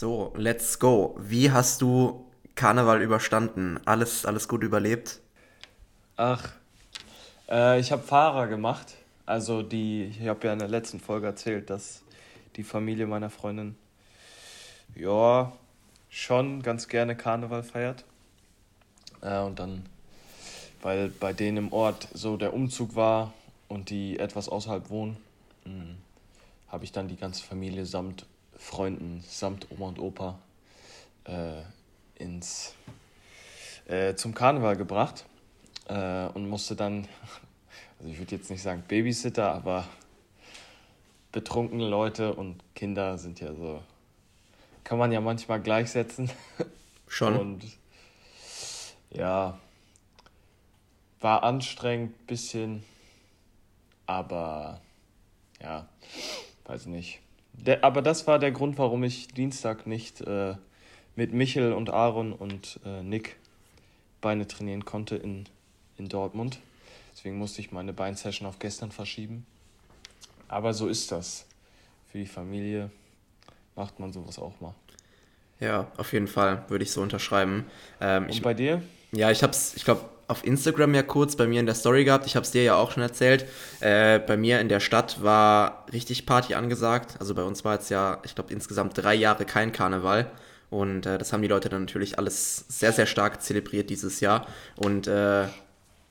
So, 0.00 0.32
let's 0.36 0.78
go. 0.78 1.16
Wie 1.18 1.50
hast 1.50 1.82
du 1.82 2.24
Karneval 2.54 3.02
überstanden? 3.02 3.80
Alles, 3.84 4.24
alles 4.24 4.46
gut 4.46 4.62
überlebt? 4.62 5.18
Ach, 6.16 6.52
äh, 7.50 7.80
ich 7.80 7.90
habe 7.90 8.04
Fahrer 8.04 8.46
gemacht. 8.46 8.94
Also 9.26 9.62
die, 9.62 10.04
ich 10.04 10.28
habe 10.28 10.46
ja 10.46 10.52
in 10.52 10.60
der 10.60 10.68
letzten 10.68 11.00
Folge 11.00 11.26
erzählt, 11.26 11.68
dass 11.68 12.02
die 12.54 12.62
Familie 12.62 13.08
meiner 13.08 13.28
Freundin 13.28 13.74
ja 14.94 15.50
schon 16.08 16.62
ganz 16.62 16.86
gerne 16.86 17.16
Karneval 17.16 17.64
feiert. 17.64 18.04
Äh, 19.20 19.40
und 19.40 19.58
dann, 19.58 19.84
weil 20.80 21.08
bei 21.08 21.32
denen 21.32 21.56
im 21.56 21.72
Ort 21.72 22.06
so 22.14 22.36
der 22.36 22.54
Umzug 22.54 22.94
war 22.94 23.34
und 23.66 23.90
die 23.90 24.20
etwas 24.20 24.48
außerhalb 24.48 24.90
wohnen, 24.90 25.16
hm, 25.64 25.96
habe 26.68 26.84
ich 26.84 26.92
dann 26.92 27.08
die 27.08 27.16
ganze 27.16 27.42
Familie 27.42 27.84
samt 27.84 28.26
Freunden, 28.58 29.24
samt 29.26 29.68
Oma 29.70 29.88
und 29.88 29.98
Opa 29.98 30.38
äh, 31.24 31.62
ins, 32.16 32.74
äh, 33.86 34.14
zum 34.14 34.34
Karneval 34.34 34.76
gebracht 34.76 35.24
äh, 35.88 36.26
und 36.26 36.48
musste 36.48 36.76
dann, 36.76 37.08
also 37.98 38.10
ich 38.10 38.18
würde 38.18 38.36
jetzt 38.36 38.50
nicht 38.50 38.62
sagen 38.62 38.82
Babysitter, 38.86 39.52
aber 39.52 39.86
betrunkene 41.32 41.88
Leute 41.88 42.34
und 42.34 42.62
Kinder 42.74 43.16
sind 43.16 43.40
ja 43.40 43.54
so, 43.54 43.82
kann 44.84 44.98
man 44.98 45.12
ja 45.12 45.20
manchmal 45.20 45.60
gleichsetzen. 45.60 46.30
Schon. 47.08 47.38
Und 47.38 47.64
ja, 49.10 49.58
war 51.20 51.42
anstrengend, 51.42 52.26
bisschen, 52.26 52.84
aber 54.06 54.80
ja, 55.60 55.88
weiß 56.64 56.86
nicht. 56.86 57.20
Der, 57.66 57.84
aber 57.84 58.02
das 58.02 58.26
war 58.26 58.38
der 58.38 58.52
Grund, 58.52 58.78
warum 58.78 59.04
ich 59.04 59.28
Dienstag 59.28 59.86
nicht 59.86 60.20
äh, 60.20 60.54
mit 61.16 61.32
Michel 61.32 61.72
und 61.72 61.90
Aaron 61.90 62.32
und 62.32 62.80
äh, 62.84 63.02
Nick 63.02 63.36
Beine 64.20 64.46
trainieren 64.46 64.84
konnte 64.84 65.16
in, 65.16 65.44
in 65.96 66.08
Dortmund. 66.08 66.60
Deswegen 67.12 67.38
musste 67.38 67.60
ich 67.60 67.72
meine 67.72 67.92
Beinsession 67.92 68.48
auf 68.48 68.58
gestern 68.58 68.92
verschieben. 68.92 69.44
Aber 70.46 70.72
so 70.72 70.88
ist 70.88 71.12
das. 71.12 71.46
Für 72.10 72.18
die 72.18 72.26
Familie 72.26 72.90
macht 73.76 74.00
man 74.00 74.12
sowas 74.12 74.38
auch 74.38 74.60
mal. 74.60 74.74
Ja, 75.60 75.90
auf 75.96 76.12
jeden 76.12 76.28
Fall 76.28 76.64
würde 76.68 76.84
ich 76.84 76.92
so 76.92 77.02
unterschreiben. 77.02 77.66
Ähm, 78.00 78.24
und 78.24 78.30
ich, 78.30 78.42
bei 78.42 78.54
dir? 78.54 78.82
Ja, 79.12 79.30
ich 79.30 79.42
hab's, 79.42 79.74
ich 79.74 79.84
glaube, 79.84 80.08
auf 80.28 80.44
Instagram 80.44 80.94
ja 80.94 81.02
kurz 81.02 81.36
bei 81.36 81.46
mir 81.46 81.58
in 81.58 81.66
der 81.66 81.74
Story 81.74 82.04
gehabt. 82.04 82.26
Ich 82.26 82.36
habe 82.36 82.44
es 82.44 82.52
dir 82.52 82.62
ja 82.62 82.76
auch 82.76 82.92
schon 82.92 83.02
erzählt. 83.02 83.46
Äh, 83.80 84.18
bei 84.20 84.36
mir 84.36 84.60
in 84.60 84.68
der 84.68 84.80
Stadt 84.80 85.22
war 85.22 85.86
richtig 85.92 86.26
Party 86.26 86.54
angesagt. 86.54 87.16
Also 87.18 87.34
bei 87.34 87.42
uns 87.42 87.64
war 87.64 87.74
jetzt 87.74 87.90
ja, 87.90 88.20
ich 88.24 88.34
glaube, 88.34 88.52
insgesamt 88.52 88.96
drei 88.96 89.14
Jahre 89.14 89.46
kein 89.46 89.72
Karneval. 89.72 90.30
Und 90.70 91.06
äh, 91.06 91.16
das 91.16 91.32
haben 91.32 91.40
die 91.40 91.48
Leute 91.48 91.70
dann 91.70 91.82
natürlich 91.82 92.18
alles 92.18 92.66
sehr, 92.68 92.92
sehr 92.92 93.06
stark 93.06 93.42
zelebriert 93.42 93.88
dieses 93.88 94.20
Jahr. 94.20 94.46
Und 94.76 95.06
äh, 95.06 95.46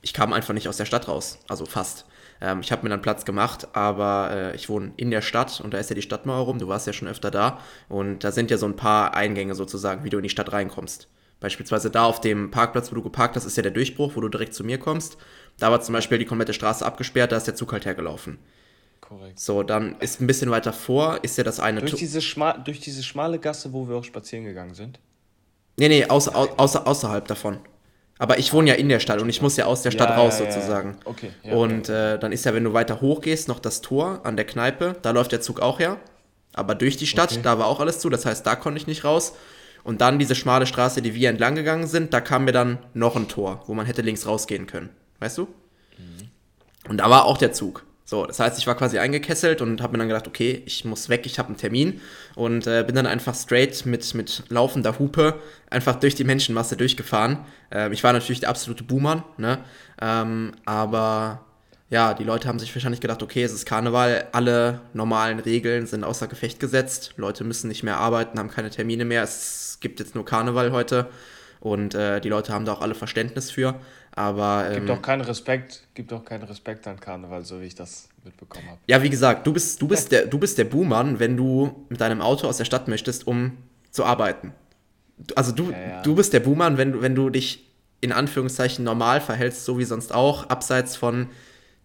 ich 0.01 0.13
kam 0.13 0.33
einfach 0.33 0.55
nicht 0.55 0.67
aus 0.67 0.77
der 0.77 0.85
Stadt 0.85 1.07
raus. 1.07 1.37
Also 1.47 1.65
fast. 1.65 2.05
Ähm, 2.41 2.61
ich 2.61 2.71
habe 2.71 2.83
mir 2.83 2.89
dann 2.89 3.01
Platz 3.03 3.23
gemacht, 3.23 3.67
aber 3.73 4.29
äh, 4.31 4.55
ich 4.55 4.67
wohne 4.67 4.93
in 4.97 5.11
der 5.11 5.21
Stadt 5.21 5.61
und 5.61 5.73
da 5.73 5.77
ist 5.77 5.89
ja 5.89 5.95
die 5.95 6.01
Stadtmauer 6.01 6.45
rum. 6.45 6.57
Du 6.57 6.67
warst 6.67 6.87
ja 6.87 6.93
schon 6.93 7.07
öfter 7.07 7.29
da. 7.29 7.59
Und 7.87 8.23
da 8.23 8.31
sind 8.31 8.49
ja 8.49 8.57
so 8.57 8.65
ein 8.65 8.75
paar 8.75 9.13
Eingänge 9.13 9.53
sozusagen, 9.53 10.03
wie 10.03 10.09
du 10.09 10.17
in 10.17 10.23
die 10.23 10.29
Stadt 10.29 10.51
reinkommst. 10.51 11.07
Beispielsweise 11.39 11.91
da 11.91 12.05
auf 12.05 12.19
dem 12.19 12.49
Parkplatz, 12.49 12.91
wo 12.91 12.95
du 12.95 13.03
geparkt 13.03 13.35
hast, 13.35 13.45
ist 13.45 13.57
ja 13.57 13.63
der 13.63 13.71
Durchbruch, 13.71 14.15
wo 14.15 14.21
du 14.21 14.29
direkt 14.29 14.53
zu 14.53 14.63
mir 14.63 14.79
kommst. 14.79 15.17
Da 15.59 15.71
war 15.71 15.81
zum 15.81 15.93
Beispiel 15.93 16.17
die 16.17 16.25
komplette 16.25 16.53
Straße 16.53 16.85
abgesperrt, 16.85 17.31
da 17.31 17.37
ist 17.37 17.47
der 17.47 17.55
Zug 17.55 17.71
halt 17.73 17.85
hergelaufen. 17.85 18.39
Korrekt. 19.01 19.39
So, 19.39 19.63
dann 19.63 19.95
ist 19.99 20.19
ein 20.19 20.27
bisschen 20.27 20.49
weiter 20.49 20.73
vor, 20.73 21.19
ist 21.23 21.37
ja 21.37 21.43
das 21.43 21.59
eine. 21.59 21.79
Durch 21.81 21.93
diese, 21.93 22.19
durch 22.65 22.79
diese 22.79 23.03
schmale 23.03 23.39
Gasse, 23.39 23.71
wo 23.71 23.87
wir 23.87 23.95
auch 23.95 24.03
spazieren 24.03 24.45
gegangen 24.45 24.73
sind? 24.73 24.99
Nee, 25.77 25.89
nee, 25.89 26.05
außer, 26.05 26.35
außer, 26.35 26.87
außerhalb 26.87 27.27
davon. 27.27 27.59
Aber 28.19 28.39
ich 28.39 28.51
wohne 28.51 28.69
ja 28.69 28.75
in 28.75 28.89
der 28.89 28.99
Stadt 28.99 29.21
und 29.21 29.29
ich 29.29 29.41
muss 29.43 29.57
ja 29.57 29.65
aus 29.65 29.83
der 29.83 29.91
Stadt 29.91 30.09
ja, 30.09 30.15
raus 30.15 30.39
ja, 30.39 30.51
sozusagen. 30.51 30.93
Ja, 30.93 30.99
okay. 31.05 31.31
und 31.43 31.87
äh, 31.87 32.17
dann 32.17 32.31
ist 32.31 32.45
ja, 32.45 32.53
wenn 32.53 32.63
du 32.63 32.73
weiter 32.73 32.99
hoch 32.99 33.21
gehst, 33.21 33.47
noch 33.47 33.59
das 33.59 33.81
Tor 33.81 34.21
an 34.23 34.35
der 34.35 34.45
Kneipe. 34.45 34.95
Da 35.03 35.11
läuft 35.11 35.31
der 35.31 35.41
Zug 35.41 35.59
auch 35.59 35.79
her. 35.79 35.97
Aber 36.53 36.73
durch 36.73 36.97
die 36.97 37.05
Stadt, 37.05 37.31
okay. 37.31 37.41
da 37.43 37.59
war 37.59 37.67
auch 37.67 37.79
alles 37.79 37.99
zu. 37.99 38.09
Das 38.09 38.25
heißt, 38.25 38.45
da 38.45 38.55
konnte 38.55 38.79
ich 38.79 38.87
nicht 38.87 39.03
raus. 39.03 39.33
Und 39.87 40.01
dann 40.01 40.19
diese 40.19 40.35
schmale 40.35 40.65
Straße, 40.65 41.01
die 41.01 41.15
wir 41.15 41.29
entlang 41.29 41.55
gegangen 41.55 41.87
sind, 41.87 42.13
da 42.13 42.19
kam 42.19 42.43
mir 42.43 42.51
dann 42.51 42.77
noch 42.93 43.15
ein 43.15 43.29
Tor, 43.29 43.63
wo 43.67 43.73
man 43.73 43.85
hätte 43.85 44.01
links 44.01 44.27
rausgehen 44.27 44.67
können. 44.67 44.89
Weißt 45.19 45.37
du? 45.37 45.43
Mhm. 45.43 46.27
Und 46.89 46.97
da 46.97 47.09
war 47.09 47.23
auch 47.23 47.37
der 47.37 47.53
Zug. 47.53 47.85
So, 48.03 48.25
das 48.25 48.37
heißt, 48.37 48.59
ich 48.59 48.67
war 48.67 48.75
quasi 48.75 48.99
eingekesselt 48.99 49.61
und 49.61 49.81
habe 49.81 49.93
mir 49.93 49.99
dann 49.99 50.09
gedacht, 50.09 50.27
okay, 50.27 50.61
ich 50.65 50.83
muss 50.83 51.07
weg, 51.07 51.25
ich 51.25 51.39
habe 51.39 51.47
einen 51.47 51.57
Termin 51.57 52.01
und 52.35 52.67
äh, 52.67 52.83
bin 52.85 52.95
dann 52.95 53.05
einfach 53.05 53.33
straight 53.33 53.85
mit, 53.85 54.13
mit 54.13 54.43
laufender 54.49 54.99
Hupe 54.99 55.39
einfach 55.69 55.95
durch 55.95 56.15
die 56.15 56.25
Menschenmasse 56.25 56.75
durchgefahren. 56.75 57.45
Ähm, 57.71 57.93
ich 57.93 58.03
war 58.03 58.11
natürlich 58.11 58.41
der 58.41 58.49
absolute 58.49 58.83
Boomer, 58.83 59.23
ne? 59.37 59.59
Ähm, 60.01 60.51
aber 60.65 61.45
ja, 61.89 62.13
die 62.13 62.23
Leute 62.23 62.47
haben 62.47 62.59
sich 62.59 62.73
wahrscheinlich 62.75 62.99
gedacht, 62.99 63.23
okay, 63.23 63.43
es 63.43 63.53
ist 63.53 63.65
Karneval, 63.65 64.27
alle 64.33 64.81
normalen 64.93 65.39
Regeln 65.39 65.87
sind 65.87 66.03
außer 66.03 66.27
Gefecht 66.27 66.59
gesetzt, 66.59 67.13
Leute 67.15 67.43
müssen 67.43 67.69
nicht 67.69 67.83
mehr 67.83 67.97
arbeiten, 67.97 68.37
haben 68.39 68.49
keine 68.49 68.69
Termine 68.69 69.05
mehr, 69.05 69.23
es 69.23 69.77
gibt 69.79 69.99
jetzt 69.99 70.13
nur 70.13 70.25
Karneval 70.25 70.71
heute 70.71 71.07
und 71.61 71.95
äh, 71.95 72.19
die 72.19 72.29
Leute 72.29 72.51
haben 72.51 72.65
da 72.65 72.73
auch 72.73 72.81
alle 72.81 72.95
Verständnis 72.95 73.51
für, 73.51 73.79
aber... 74.11 74.65
Ähm, 74.69 74.85
gibt 74.85 74.89
auch 74.89 75.01
keinen 75.01 75.21
Respekt, 75.21 75.83
gibt 75.93 76.11
auch 76.11 76.25
keinen 76.25 76.43
Respekt 76.43 76.85
an 76.87 76.99
Karneval, 76.99 77.45
so 77.45 77.61
wie 77.61 77.65
ich 77.65 77.75
das 77.75 78.09
mitbekommen 78.25 78.67
habe. 78.67 78.79
Ja, 78.87 79.01
wie 79.01 79.09
gesagt, 79.09 79.47
du 79.47 79.53
bist, 79.53 79.81
du 79.81 79.87
bist, 79.89 80.11
der, 80.11 80.25
du 80.25 80.37
bist 80.39 80.57
der 80.57 80.65
Buhmann, 80.65 81.19
wenn 81.19 81.37
du 81.37 81.85
mit 81.87 82.01
deinem 82.01 82.21
Auto 82.21 82.47
aus 82.47 82.57
der 82.57 82.65
Stadt 82.65 82.89
möchtest, 82.89 83.25
um 83.25 83.57
zu 83.91 84.03
arbeiten. 84.03 84.53
Also 85.35 85.53
du, 85.53 85.71
ja, 85.71 85.79
ja. 85.79 86.01
du 86.01 86.15
bist 86.15 86.33
der 86.33 86.41
Buhmann, 86.41 86.77
wenn, 86.77 87.01
wenn 87.01 87.15
du 87.15 87.29
dich 87.29 87.65
in 88.01 88.11
Anführungszeichen 88.11 88.83
normal 88.83 89.21
verhältst, 89.21 89.65
so 89.65 89.79
wie 89.79 89.85
sonst 89.85 90.13
auch, 90.13 90.49
abseits 90.49 90.95
von 90.95 91.29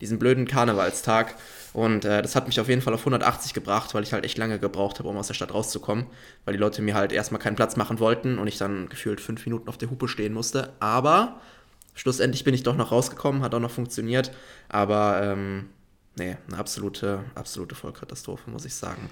diesen 0.03 0.19
blöden 0.19 0.47
Karnevalstag. 0.47 1.37
Und 1.73 2.05
äh, 2.05 2.21
das 2.21 2.37
hat 2.37 2.47
mich 2.47 2.61
auf 2.61 2.69
jeden 2.69 2.83
Fall 2.83 2.93
auf 2.93 3.01
180 3.01 3.55
gebracht, 3.55 3.95
weil 3.95 4.03
ich 4.03 4.13
halt 4.13 4.25
echt 4.25 4.37
lange 4.37 4.59
gebraucht 4.59 4.99
habe, 4.99 5.09
um 5.09 5.17
aus 5.17 5.29
der 5.29 5.35
Stadt 5.35 5.55
rauszukommen, 5.55 6.07
weil 6.45 6.53
die 6.53 6.61
Leute 6.61 6.83
mir 6.83 6.95
halt 6.95 7.13
erstmal 7.13 7.41
keinen 7.41 7.57
Platz 7.57 7.77
machen 7.77 7.99
wollten 7.99 8.39
und 8.39 8.47
ich 8.47 8.59
dann 8.59 8.91
gefühlt 8.91 9.21
fünf 9.21 9.47
Minuten 9.47 9.69
auf 9.69 9.79
der 9.79 9.89
Hupe 9.89 10.09
stehen 10.09 10.35
musste. 10.35 10.75
Aber 10.81 11.41
schlussendlich 11.95 12.45
bin 12.45 12.53
ich 12.53 12.63
doch 12.63 12.77
noch 12.77 12.93
rausgekommen, 12.93 13.43
hat 13.43 13.55
auch 13.55 13.61
noch 13.61 13.71
funktioniert. 13.71 14.33
Aber 14.69 15.23
ähm, 15.23 15.71
nee, 16.19 16.37
eine 16.49 16.59
absolute, 16.59 17.25
absolute 17.35 17.75
Vollkatastrophe, 17.75 18.51
muss 18.51 18.67
ich 18.67 18.75
sagen. 18.75 19.09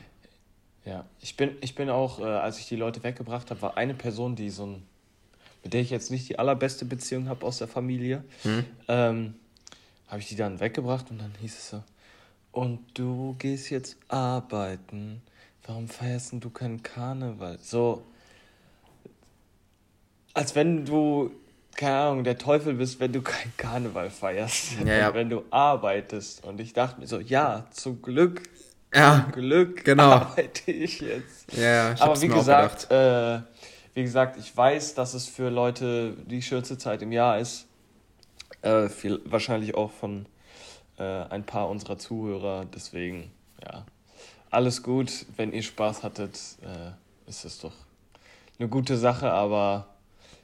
Ja, 0.84 1.06
ich 1.20 1.36
bin, 1.36 1.56
ich 1.60 1.74
bin 1.74 1.88
auch, 1.88 2.20
äh, 2.20 2.24
als 2.24 2.58
ich 2.58 2.66
die 2.66 2.76
Leute 2.76 3.02
weggebracht 3.02 3.50
habe, 3.50 3.62
war 3.62 3.76
eine 3.76 3.94
Person, 3.94 4.34
die 4.34 4.50
so 4.50 4.66
ein, 4.66 4.82
mit 5.62 5.72
der 5.72 5.80
ich 5.82 5.90
jetzt 5.90 6.10
nicht 6.10 6.28
die 6.28 6.38
allerbeste 6.38 6.84
Beziehung 6.84 7.28
habe 7.28 7.46
aus 7.46 7.58
der 7.58 7.68
Familie. 7.68 8.24
Hm. 8.42 8.64
Ähm, 8.88 9.34
habe 10.10 10.20
ich 10.20 10.28
die 10.28 10.36
dann 10.36 10.60
weggebracht 10.60 11.10
und 11.10 11.18
dann 11.18 11.32
hieß 11.40 11.56
es 11.56 11.70
so, 11.70 11.82
und 12.52 12.80
du 12.94 13.36
gehst 13.38 13.70
jetzt 13.70 13.96
arbeiten. 14.08 15.22
Warum 15.66 15.88
feierst 15.88 16.32
du 16.32 16.50
keinen 16.50 16.82
Karneval? 16.82 17.58
So, 17.62 18.04
als 20.34 20.54
wenn 20.56 20.84
du, 20.84 21.30
keine 21.76 21.96
Ahnung, 21.96 22.24
der 22.24 22.38
Teufel 22.38 22.74
bist, 22.74 22.98
wenn 22.98 23.12
du 23.12 23.22
keinen 23.22 23.52
Karneval 23.56 24.10
feierst. 24.10 24.80
Ja, 24.84 24.94
ja. 24.94 25.14
Wenn 25.14 25.30
du 25.30 25.44
arbeitest. 25.50 26.44
Und 26.44 26.60
ich 26.60 26.72
dachte 26.72 27.00
mir 27.00 27.06
so, 27.06 27.20
ja, 27.20 27.66
zum 27.70 28.02
Glück. 28.02 28.42
Ja, 28.92 29.22
zum 29.22 29.32
Glück 29.32 29.84
genau. 29.84 30.10
arbeite 30.10 30.72
ich 30.72 31.00
jetzt. 31.00 31.52
Ja, 31.52 31.92
ich 31.92 32.02
Aber 32.02 32.20
wie 32.20 32.28
gesagt, 32.28 32.90
äh, 32.90 33.40
wie 33.94 34.02
gesagt, 34.02 34.36
ich 34.38 34.56
weiß, 34.56 34.94
dass 34.94 35.14
es 35.14 35.28
für 35.28 35.50
Leute 35.50 36.16
die 36.26 36.42
schönste 36.42 36.78
Zeit 36.78 37.02
im 37.02 37.12
Jahr 37.12 37.38
ist. 37.38 37.66
Äh, 38.62 38.88
viel, 38.88 39.20
wahrscheinlich 39.24 39.74
auch 39.74 39.90
von 39.90 40.26
äh, 40.98 41.02
ein 41.02 41.44
paar 41.44 41.68
unserer 41.68 41.98
Zuhörer. 41.98 42.66
Deswegen, 42.74 43.30
ja, 43.62 43.84
alles 44.50 44.82
gut. 44.82 45.26
Wenn 45.36 45.52
ihr 45.52 45.62
Spaß 45.62 46.02
hattet, 46.02 46.38
äh, 46.62 47.28
ist 47.28 47.44
es 47.44 47.58
doch 47.58 47.72
eine 48.58 48.68
gute 48.68 48.96
Sache, 48.96 49.32
aber 49.32 49.86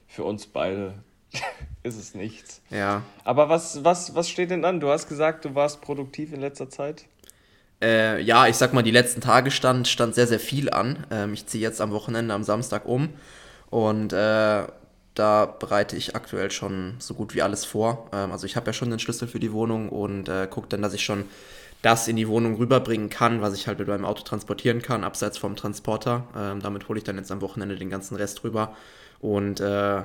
für 0.07 0.23
uns 0.23 0.47
beide 0.47 0.95
ist 1.83 1.97
es 1.97 2.15
nichts. 2.15 2.61
Ja. 2.69 3.03
Aber 3.23 3.49
was, 3.49 3.83
was, 3.83 4.15
was 4.15 4.29
steht 4.29 4.49
denn 4.49 4.65
an? 4.65 4.79
Du 4.79 4.89
hast 4.89 5.07
gesagt, 5.07 5.45
du 5.45 5.53
warst 5.53 5.81
produktiv 5.81 6.33
in 6.33 6.41
letzter 6.41 6.69
Zeit. 6.69 7.05
Äh, 7.79 8.21
ja, 8.21 8.47
ich 8.47 8.55
sag 8.55 8.73
mal, 8.73 8.81
die 8.81 8.91
letzten 8.91 9.21
Tage 9.21 9.51
stand, 9.51 9.87
stand 9.87 10.15
sehr, 10.15 10.25
sehr 10.25 10.39
viel 10.39 10.71
an. 10.71 11.05
Ähm, 11.11 11.33
ich 11.33 11.45
ziehe 11.45 11.61
jetzt 11.61 11.79
am 11.79 11.91
Wochenende, 11.91 12.33
am 12.33 12.43
Samstag 12.43 12.85
um. 12.85 13.09
Und 13.69 14.13
äh, 14.13 14.63
da 15.17 15.45
bereite 15.45 15.95
ich 15.95 16.15
aktuell 16.15 16.51
schon 16.51 16.95
so 16.99 17.13
gut 17.13 17.33
wie 17.33 17.41
alles 17.41 17.65
vor. 17.65 18.09
Ähm, 18.13 18.31
also 18.31 18.45
ich 18.45 18.55
habe 18.55 18.67
ja 18.67 18.73
schon 18.73 18.89
den 18.89 18.99
Schlüssel 18.99 19.27
für 19.27 19.39
die 19.39 19.51
Wohnung 19.51 19.89
und 19.89 20.29
äh, 20.29 20.47
gucke 20.47 20.67
dann, 20.69 20.81
dass 20.81 20.93
ich 20.93 21.03
schon 21.03 21.25
das 21.81 22.07
in 22.07 22.15
die 22.15 22.27
Wohnung 22.27 22.55
rüberbringen 22.55 23.09
kann, 23.09 23.41
was 23.41 23.53
ich 23.53 23.67
halt 23.67 23.79
mit 23.79 23.87
meinem 23.87 24.05
Auto 24.05 24.23
transportieren 24.23 24.81
kann, 24.81 25.03
abseits 25.03 25.37
vom 25.37 25.55
Transporter. 25.55 26.27
Ähm, 26.35 26.61
damit 26.61 26.87
hole 26.89 26.97
ich 26.97 27.03
dann 27.03 27.17
jetzt 27.17 27.31
am 27.31 27.41
Wochenende 27.41 27.75
den 27.75 27.89
ganzen 27.89 28.15
Rest 28.15 28.43
rüber. 28.43 28.75
Und 29.19 29.59
äh, 29.59 30.03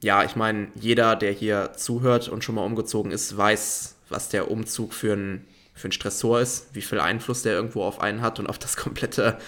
ja, 0.00 0.24
ich 0.24 0.36
meine, 0.36 0.68
jeder, 0.74 1.16
der 1.16 1.32
hier 1.32 1.72
zuhört 1.74 2.28
und 2.28 2.44
schon 2.44 2.56
mal 2.56 2.64
umgezogen 2.64 3.12
ist, 3.12 3.36
weiß, 3.36 3.96
was 4.08 4.28
der 4.28 4.50
Umzug 4.50 4.92
für 4.92 5.14
ein, 5.14 5.46
für 5.74 5.88
ein 5.88 5.92
Stressor 5.92 6.40
ist, 6.40 6.74
wie 6.74 6.82
viel 6.82 7.00
Einfluss 7.00 7.42
der 7.42 7.54
irgendwo 7.54 7.82
auf 7.82 8.00
einen 8.00 8.20
hat 8.20 8.38
und 8.38 8.48
auf 8.48 8.58
das 8.58 8.76
komplette 8.76 9.38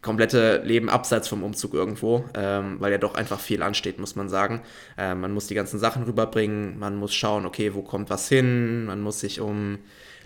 komplette 0.00 0.62
Leben 0.64 0.88
abseits 0.88 1.28
vom 1.28 1.42
Umzug 1.42 1.74
irgendwo, 1.74 2.24
ähm, 2.34 2.76
weil 2.80 2.92
ja 2.92 2.98
doch 2.98 3.14
einfach 3.14 3.40
viel 3.40 3.62
ansteht, 3.62 3.98
muss 3.98 4.16
man 4.16 4.28
sagen. 4.28 4.62
Äh, 4.96 5.14
man 5.14 5.32
muss 5.32 5.48
die 5.48 5.54
ganzen 5.54 5.78
Sachen 5.78 6.04
rüberbringen, 6.04 6.78
man 6.78 6.96
muss 6.96 7.14
schauen, 7.14 7.46
okay, 7.46 7.74
wo 7.74 7.82
kommt 7.82 8.08
was 8.10 8.28
hin, 8.28 8.84
man 8.84 9.00
muss 9.00 9.20
sich 9.20 9.40
um 9.40 9.78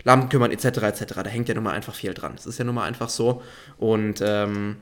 Lampen 0.03 0.29
kümmern, 0.29 0.51
etc., 0.51 0.65
etc. 0.65 1.05
Da 1.23 1.29
hängt 1.29 1.49
ja 1.49 1.55
nun 1.55 1.63
mal 1.63 1.73
einfach 1.73 1.95
viel 1.95 2.13
dran. 2.13 2.33
Das 2.35 2.45
ist 2.45 2.59
ja 2.59 2.65
nun 2.65 2.75
mal 2.75 2.83
einfach 2.83 3.09
so. 3.09 3.41
Und 3.77 4.21
ähm, 4.21 4.77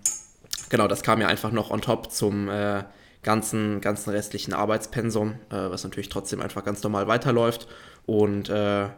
genau, 0.69 0.87
das 0.87 1.03
kam 1.03 1.21
ja 1.21 1.27
einfach 1.27 1.51
noch 1.51 1.69
on 1.69 1.81
top 1.81 2.11
zum 2.11 2.49
äh, 2.49 2.83
ganzen, 3.23 3.81
ganzen 3.81 4.09
restlichen 4.09 4.53
Arbeitspensum, 4.53 5.33
äh, 5.49 5.69
was 5.69 5.83
natürlich 5.83 6.09
trotzdem 6.09 6.41
einfach 6.41 6.65
ganz 6.65 6.83
normal 6.83 7.07
weiterläuft. 7.07 7.67
Und 8.05 8.49
äh, 8.49 8.89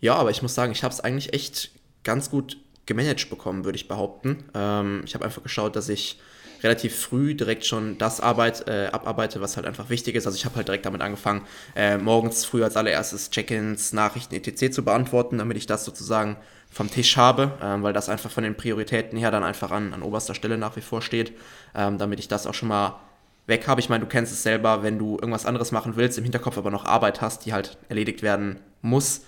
ja, 0.00 0.14
aber 0.14 0.30
ich 0.30 0.42
muss 0.42 0.54
sagen, 0.54 0.72
ich 0.72 0.82
habe 0.82 0.92
es 0.92 1.00
eigentlich 1.00 1.32
echt 1.32 1.70
ganz 2.02 2.30
gut 2.30 2.58
gemanagt 2.86 3.28
bekommen, 3.28 3.64
würde 3.64 3.76
ich 3.76 3.88
behaupten. 3.88 4.44
Ähm, 4.54 5.02
ich 5.04 5.14
habe 5.14 5.24
einfach 5.24 5.42
geschaut, 5.42 5.76
dass 5.76 5.88
ich 5.88 6.18
relativ 6.62 6.98
früh 6.98 7.34
direkt 7.34 7.66
schon 7.66 7.98
das 7.98 8.20
Arbeit, 8.20 8.66
äh, 8.68 8.88
abarbeite, 8.92 9.40
was 9.40 9.56
halt 9.56 9.66
einfach 9.66 9.90
wichtig 9.90 10.14
ist. 10.14 10.26
Also 10.26 10.36
ich 10.36 10.44
habe 10.44 10.56
halt 10.56 10.68
direkt 10.68 10.86
damit 10.86 11.02
angefangen, 11.02 11.42
äh, 11.74 11.98
morgens 11.98 12.44
früh 12.44 12.64
als 12.64 12.76
allererstes 12.76 13.30
Check-ins, 13.30 13.92
Nachrichten 13.92 14.34
etc. 14.34 14.72
zu 14.72 14.84
beantworten, 14.84 15.38
damit 15.38 15.56
ich 15.56 15.66
das 15.66 15.84
sozusagen 15.84 16.36
vom 16.70 16.90
Tisch 16.90 17.16
habe, 17.16 17.52
ähm, 17.62 17.82
weil 17.82 17.92
das 17.92 18.08
einfach 18.08 18.30
von 18.30 18.44
den 18.44 18.56
Prioritäten 18.56 19.18
her 19.18 19.30
dann 19.30 19.44
einfach 19.44 19.70
an, 19.70 19.92
an 19.92 20.02
oberster 20.02 20.34
Stelle 20.34 20.58
nach 20.58 20.76
wie 20.76 20.80
vor 20.80 21.02
steht, 21.02 21.32
ähm, 21.74 21.98
damit 21.98 22.18
ich 22.20 22.28
das 22.28 22.46
auch 22.46 22.54
schon 22.54 22.68
mal 22.68 23.00
weg 23.46 23.66
habe. 23.68 23.80
Ich 23.80 23.88
meine, 23.88 24.04
du 24.04 24.08
kennst 24.08 24.32
es 24.32 24.42
selber, 24.42 24.82
wenn 24.82 24.98
du 24.98 25.14
irgendwas 25.14 25.46
anderes 25.46 25.72
machen 25.72 25.96
willst, 25.96 26.18
im 26.18 26.24
Hinterkopf 26.24 26.58
aber 26.58 26.70
noch 26.70 26.84
Arbeit 26.84 27.20
hast, 27.20 27.46
die 27.46 27.52
halt 27.52 27.78
erledigt 27.88 28.22
werden 28.22 28.60
muss, 28.82 29.22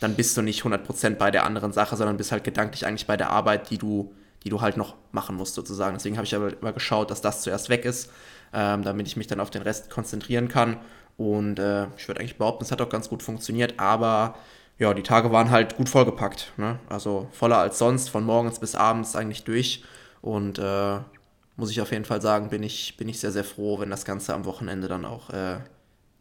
dann 0.00 0.14
bist 0.14 0.36
du 0.36 0.42
nicht 0.42 0.62
100% 0.62 1.16
bei 1.16 1.30
der 1.30 1.44
anderen 1.44 1.72
Sache, 1.72 1.96
sondern 1.96 2.16
bist 2.16 2.32
halt 2.32 2.44
gedanklich 2.44 2.86
eigentlich 2.86 3.06
bei 3.06 3.16
der 3.16 3.30
Arbeit, 3.30 3.70
die 3.70 3.78
du, 3.78 4.12
die 4.44 4.48
du 4.48 4.60
halt 4.60 4.76
noch 4.76 4.94
machen 5.12 5.36
musst 5.36 5.54
sozusagen. 5.54 5.94
Deswegen 5.96 6.16
habe 6.16 6.26
ich 6.26 6.34
aber 6.34 6.52
immer 6.60 6.72
geschaut, 6.72 7.10
dass 7.10 7.20
das 7.20 7.42
zuerst 7.42 7.68
weg 7.68 7.84
ist, 7.84 8.10
ähm, 8.52 8.82
damit 8.82 9.06
ich 9.06 9.16
mich 9.16 9.26
dann 9.26 9.40
auf 9.40 9.50
den 9.50 9.62
Rest 9.62 9.90
konzentrieren 9.90 10.48
kann. 10.48 10.78
Und 11.16 11.58
äh, 11.58 11.86
ich 11.96 12.06
würde 12.06 12.20
eigentlich 12.20 12.38
behaupten, 12.38 12.64
es 12.64 12.70
hat 12.70 12.80
auch 12.80 12.88
ganz 12.88 13.08
gut 13.08 13.22
funktioniert, 13.22 13.80
aber 13.80 14.36
ja, 14.78 14.94
die 14.94 15.02
Tage 15.02 15.32
waren 15.32 15.50
halt 15.50 15.76
gut 15.76 15.88
vollgepackt. 15.88 16.52
Ne? 16.56 16.78
Also 16.88 17.28
voller 17.32 17.58
als 17.58 17.78
sonst, 17.78 18.08
von 18.10 18.24
morgens 18.24 18.60
bis 18.60 18.76
abends 18.76 19.16
eigentlich 19.16 19.42
durch. 19.42 19.82
Und 20.22 20.60
äh, 20.60 20.98
muss 21.56 21.72
ich 21.72 21.80
auf 21.80 21.90
jeden 21.90 22.04
Fall 22.04 22.22
sagen, 22.22 22.50
bin 22.50 22.62
ich, 22.62 22.96
bin 22.96 23.08
ich 23.08 23.18
sehr, 23.18 23.32
sehr 23.32 23.42
froh, 23.42 23.80
wenn 23.80 23.90
das 23.90 24.04
Ganze 24.04 24.32
am 24.34 24.44
Wochenende 24.44 24.86
dann 24.86 25.04
auch 25.04 25.30
äh, 25.30 25.58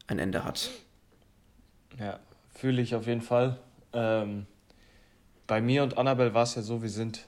ein 0.07 0.17
Ende 0.17 0.43
hat. 0.43 0.71
Ja, 1.99 2.19
fühle 2.49 2.81
ich 2.81 2.95
auf 2.95 3.05
jeden 3.05 3.21
Fall. 3.21 3.59
Ähm, 3.93 4.45
bei 5.47 5.61
mir 5.61 5.83
und 5.83 5.97
Annabelle 5.97 6.33
war 6.33 6.43
es 6.43 6.55
ja 6.55 6.61
so, 6.61 6.81
wir 6.81 6.89
sind 6.89 7.27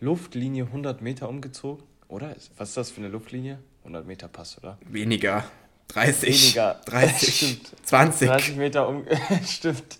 Luftlinie 0.00 0.64
100 0.64 1.00
Meter 1.00 1.28
umgezogen, 1.28 1.84
oder? 2.08 2.34
Was 2.56 2.70
ist 2.70 2.76
das 2.76 2.90
für 2.90 3.00
eine 3.00 3.08
Luftlinie? 3.08 3.58
100 3.80 4.06
Meter 4.06 4.28
passt, 4.28 4.58
oder? 4.58 4.78
Weniger. 4.86 5.44
30. 5.88 6.28
Weniger. 6.28 6.80
30. 6.86 7.34
Stimmt. 7.36 7.86
20. 7.86 8.28
30 8.28 8.56
Meter 8.56 8.88
um. 8.88 9.04
Stimmt. 9.46 9.98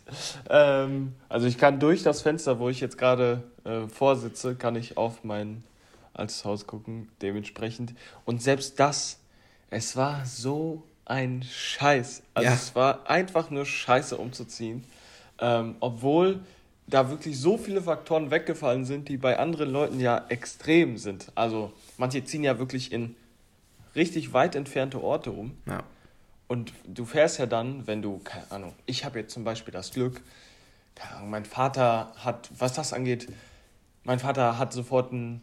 Ähm, 0.48 1.14
also 1.28 1.46
ich 1.46 1.58
kann 1.58 1.78
durch 1.78 2.02
das 2.02 2.22
Fenster, 2.22 2.58
wo 2.58 2.68
ich 2.68 2.80
jetzt 2.80 2.98
gerade 2.98 3.44
äh, 3.64 3.86
vorsitze, 3.88 4.56
kann 4.56 4.76
ich 4.76 4.96
auf 4.96 5.24
mein 5.24 5.62
altes 6.14 6.44
Haus 6.44 6.66
gucken, 6.66 7.08
dementsprechend. 7.22 7.94
Und 8.24 8.42
selbst 8.42 8.80
das, 8.80 9.20
es 9.70 9.96
war 9.96 10.24
so 10.24 10.84
ein 11.04 11.42
Scheiß. 11.42 12.22
Also 12.32 12.48
ja. 12.48 12.54
es 12.54 12.74
war 12.74 13.08
einfach 13.08 13.50
nur 13.50 13.66
Scheiße 13.66 14.16
umzuziehen. 14.16 14.84
Ähm, 15.40 15.76
obwohl 15.80 16.40
da 16.86 17.10
wirklich 17.10 17.38
so 17.38 17.56
viele 17.56 17.82
Faktoren 17.82 18.30
weggefallen 18.30 18.84
sind, 18.84 19.08
die 19.08 19.16
bei 19.16 19.38
anderen 19.38 19.70
Leuten 19.70 20.00
ja 20.00 20.24
extrem 20.28 20.98
sind. 20.98 21.32
Also 21.34 21.72
manche 21.96 22.24
ziehen 22.24 22.44
ja 22.44 22.58
wirklich 22.58 22.92
in 22.92 23.16
richtig 23.94 24.32
weit 24.32 24.54
entfernte 24.54 25.02
Orte 25.02 25.30
um. 25.30 25.56
Ja. 25.66 25.82
Und 26.46 26.72
du 26.86 27.04
fährst 27.04 27.38
ja 27.38 27.46
dann, 27.46 27.86
wenn 27.86 28.02
du, 28.02 28.18
keine 28.18 28.50
Ahnung, 28.50 28.74
ich 28.86 29.04
habe 29.04 29.18
jetzt 29.18 29.32
zum 29.32 29.44
Beispiel 29.44 29.72
das 29.72 29.92
Glück, 29.92 30.20
keine 30.94 31.16
Ahnung, 31.16 31.30
mein 31.30 31.44
Vater 31.44 32.12
hat, 32.16 32.50
was 32.58 32.74
das 32.74 32.92
angeht, 32.92 33.28
mein 34.04 34.18
Vater 34.18 34.58
hat 34.58 34.72
sofort 34.72 35.12
ein 35.12 35.42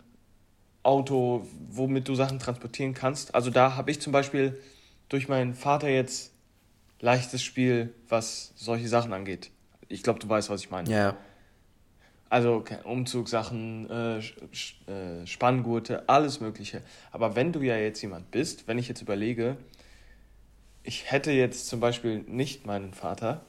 Auto, 0.83 1.47
womit 1.69 2.07
du 2.07 2.15
Sachen 2.15 2.39
transportieren 2.39 2.93
kannst. 2.93 3.33
Also 3.33 3.49
da 3.49 3.75
habe 3.75 3.89
ich 3.89 3.99
zum 3.99 4.13
Beispiel 4.13 4.59
durch 5.09 5.27
meinen 5.27 5.55
Vater 5.55 5.89
jetzt 5.89 6.31
leichtes 6.99 7.43
Spiel, 7.43 7.93
was 8.07 8.53
solche 8.55 8.87
Sachen 8.87 9.11
angeht. 9.13 9.49
Ich 9.91 10.03
glaube, 10.03 10.19
du 10.19 10.29
weißt, 10.29 10.49
was 10.49 10.61
ich 10.61 10.69
meine. 10.69 10.89
Ja. 10.89 11.17
Also 12.29 12.63
Umzugssachen, 12.85 13.89
äh, 13.89 14.19
äh, 14.19 15.27
Spanngurte, 15.27 16.07
alles 16.07 16.39
Mögliche. 16.39 16.81
Aber 17.11 17.35
wenn 17.35 17.51
du 17.51 17.61
ja 17.61 17.75
jetzt 17.75 18.01
jemand 18.01 18.31
bist, 18.31 18.67
wenn 18.67 18.77
ich 18.77 18.87
jetzt 18.87 19.01
überlege, 19.01 19.57
ich 20.83 21.11
hätte 21.11 21.31
jetzt 21.31 21.67
zum 21.67 21.81
Beispiel 21.81 22.19
nicht 22.19 22.65
meinen 22.65 22.93
Vater, 22.93 23.45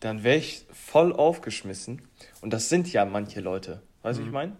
dann 0.00 0.24
wäre 0.24 0.36
ich 0.38 0.64
voll 0.72 1.12
aufgeschmissen. 1.12 2.02
Und 2.40 2.52
das 2.52 2.68
sind 2.68 2.90
ja 2.92 3.04
manche 3.04 3.40
Leute. 3.40 3.82
Weißt 4.02 4.18
du, 4.18 4.22
mhm. 4.22 4.28
ich 4.28 4.32
meine? 4.32 4.56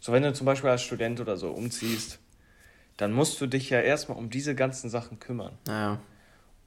So, 0.00 0.12
wenn 0.12 0.22
du 0.22 0.32
zum 0.32 0.46
Beispiel 0.46 0.70
als 0.70 0.82
Student 0.82 1.20
oder 1.20 1.36
so 1.36 1.50
umziehst, 1.50 2.20
dann 2.96 3.12
musst 3.12 3.40
du 3.40 3.46
dich 3.46 3.70
ja 3.70 3.80
erstmal 3.80 4.18
um 4.18 4.30
diese 4.30 4.54
ganzen 4.54 4.88
Sachen 4.88 5.18
kümmern. 5.18 5.58
Ja. 5.66 6.00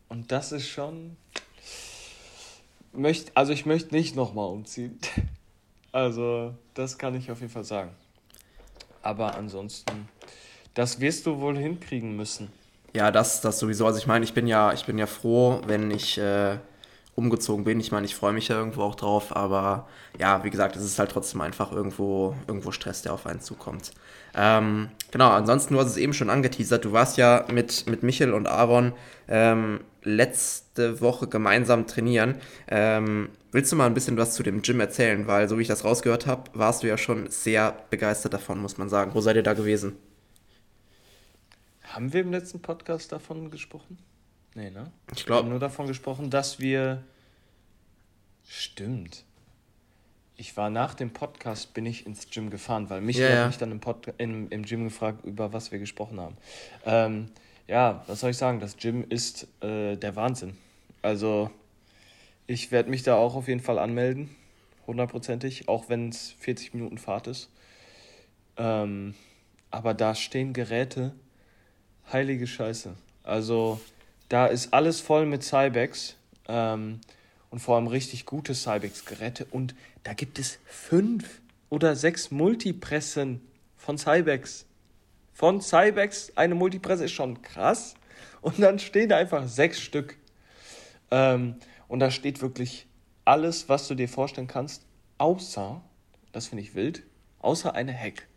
Und 0.10 0.32
das 0.32 0.52
ist 0.52 0.68
schon, 0.68 1.16
möcht, 2.94 3.31
also 3.36 3.53
ich 3.53 3.65
möchte 3.65 3.95
nicht 3.95 4.15
nochmal 4.15 4.47
umziehen. 4.47 5.00
Also, 5.91 6.53
das 6.75 7.00
kann 7.00 7.15
ich 7.15 7.31
auf 7.31 7.41
jeden 7.41 7.51
Fall 7.51 7.63
sagen. 7.63 7.89
Aber 9.01 9.33
ansonsten, 9.33 10.07
das 10.75 11.00
wirst 11.00 11.25
du 11.25 11.39
wohl 11.39 11.57
hinkriegen 11.57 12.15
müssen. 12.15 12.51
Ja, 12.95 13.09
das, 13.09 13.41
das 13.41 13.57
sowieso. 13.57 13.88
Also 13.88 13.97
ich 13.97 14.06
meine, 14.06 14.24
ich 14.24 14.36
bin 14.36 14.45
ja, 14.45 14.71
ich 14.71 14.86
bin 14.86 15.00
ja 15.00 15.07
froh, 15.07 15.62
wenn 15.65 15.89
ich 15.89 16.19
äh, 16.19 16.59
umgezogen 17.19 17.66
bin. 17.66 17.80
Ich 17.80 17.92
meine, 17.92 18.06
ich 18.06 18.16
freue 18.16 18.33
mich 18.33 18.48
ja 18.48 18.57
irgendwo 18.57 18.81
auch 18.81 18.95
drauf, 18.95 19.36
aber 19.36 19.88
ja, 20.18 20.44
wie 20.44 20.50
gesagt, 20.50 20.75
es 20.75 20.83
ist 20.83 20.98
halt 20.98 21.12
trotzdem 21.12 21.42
einfach 21.42 21.71
irgendwo, 21.71 22.36
irgendwo 22.48 22.71
Stress, 22.71 23.04
der 23.04 23.13
auf 23.13 23.27
einen 23.27 23.42
zukommt. 23.42 23.92
Ähm, 24.36 24.89
genau, 25.12 25.30
ansonsten, 25.30 25.75
du 25.75 25.80
hast 25.80 25.92
es 25.92 25.98
eben 25.98 26.13
schon 26.13 26.30
angeteasert, 26.30 26.86
du 26.86 26.92
warst 26.92 27.18
ja 27.18 27.45
mit, 27.51 27.88
mit 27.88 28.01
Michel 28.03 28.34
und 28.34 28.48
Aaron 28.48 28.94
ähm, 29.27 29.82
letzte 30.03 31.01
Woche 31.01 31.27
gemeinsam 31.27 31.86
trainieren. 31.86 32.36
Ähm, 32.67 33.29
willst 33.51 33.72
du 33.72 33.75
mal 33.75 33.86
ein 33.86 33.94
bisschen 33.94 34.17
was 34.17 34.34
zu 34.34 34.44
dem 34.44 34.62
Gym 34.62 34.79
erzählen? 34.79 35.27
Weil, 35.27 35.48
so 35.50 35.58
wie 35.58 35.63
ich 35.63 35.67
das 35.67 35.84
rausgehört 35.84 36.25
habe, 36.25 36.50
warst 36.53 36.84
du 36.84 36.88
ja 36.88 36.98
schon 36.98 37.29
sehr 37.29 37.75
begeistert 37.89 38.34
davon, 38.34 38.60
muss 38.60 38.77
man 38.77 38.89
sagen. 38.89 39.12
Wo 39.13 39.22
seid 39.22 39.36
ihr 39.36 39.44
da 39.44 39.53
gewesen? 39.53 39.98
Haben 41.84 42.13
wir 42.13 42.22
im 42.22 42.32
letzten 42.32 42.62
Podcast 42.62 43.12
davon 43.12 43.50
gesprochen? 43.50 43.98
Nee, 44.60 44.72
ne? 44.72 44.92
Ich 45.16 45.25
glaube. 45.25 45.48
Nur 45.48 45.60
davon 45.60 45.88
gesprochen, 45.88 46.30
dass 46.30 46.60
wir. 46.60 47.04
Stimmt. 48.46 49.24
Ich 50.36 50.58
war 50.58 50.70
nach 50.70 50.96
dem 50.96 51.12
Podcast, 51.12 51.74
bin 51.74 51.86
ich 51.86 52.06
ins 52.06 52.30
Gym 52.30 52.50
gefahren, 52.50 52.89
weil 52.89 53.00
mich 53.00 53.18
yeah. 53.18 53.39
hat 53.39 53.48
mich 53.48 53.58
dann 53.58 53.72
im, 53.72 53.80
Pod 53.80 54.13
im, 54.18 54.50
im 54.50 54.63
Gym 54.63 54.84
gefragt, 54.84 55.24
über 55.24 55.54
was 55.54 55.72
wir 55.72 55.80
gesprochen 55.80 56.20
haben. 56.20 56.36
Ähm, 56.86 57.30
ja, 57.68 58.04
was 58.08 58.20
soll 58.20 58.32
ich 58.32 58.38
sagen? 58.38 58.60
Das 58.60 58.75
Gym 58.75 59.06
ist 59.08 59.48
äh, 59.63 59.96
der 59.96 60.16
Wahnsinn. 60.18 60.58
Also, 61.01 61.50
ich 62.46 62.72
werde 62.72 62.89
mich 62.89 63.04
da 63.04 63.16
auch 63.16 63.36
auf 63.36 63.48
jeden 63.48 63.62
Fall 63.62 63.80
anmelden. 63.80 64.36
Hundertprozentig, 64.88 65.70
auch 65.70 65.88
wenn 65.88 66.10
es 66.10 66.32
40 66.39 66.74
Minuten 66.74 66.98
Fahrt 66.98 67.28
ist. 67.28 67.50
Ähm, 68.58 69.13
aber 69.72 69.94
da 69.94 70.16
stehen 70.16 70.51
Geräte, 70.51 71.13
heilige 72.12 72.48
Scheiße. 72.48 72.96
Also, 73.24 73.80
da 74.29 74.45
ist 74.45 74.74
alles 74.74 75.01
voll 75.01 75.25
mit 75.25 75.43
Cybex 75.43 76.15
ähm, 76.48 77.01
und 77.50 77.59
vor 77.59 77.75
allem 77.75 77.88
richtig 77.88 78.25
gute 78.25 78.53
Cybex-Geräte. 78.53 79.45
Und 79.50 79.75
da 80.03 80.13
gibt 80.13 80.39
es 80.39 80.59
fünf 80.65 81.41
oder 81.69 81.95
sechs 81.95 82.31
Multipressen 82.31 83.41
von 83.75 83.98
Cybex. 83.98 84.65
Von 85.33 85.62
Cybex 85.62 86.31
eine 86.36 86.55
Multipresse 86.55 87.05
ist 87.05 87.12
schon 87.12 87.41
krass. 87.41 87.95
Und 88.41 88.59
dann 88.59 88.79
stehen 88.79 89.09
da 89.09 89.17
einfach 89.17 89.48
sechs 89.48 89.81
Stück. 89.81 90.15
Ähm, 91.12 91.55
und 91.88 92.00
da 92.00 92.12
steht 92.12 92.41
wirklich 92.41 92.88
alles, 93.25 93.67
was 93.67 93.88
du 93.88 93.95
dir 93.95 94.07
vorstellen 94.07 94.48
kannst, 94.48 94.86
außer, 95.17 95.81
das 96.31 96.48
finde 96.48 96.63
ich 96.63 96.75
wild, 96.75 97.03
außer 97.39 97.74
eine 97.74 97.98
Hack. 97.98 98.28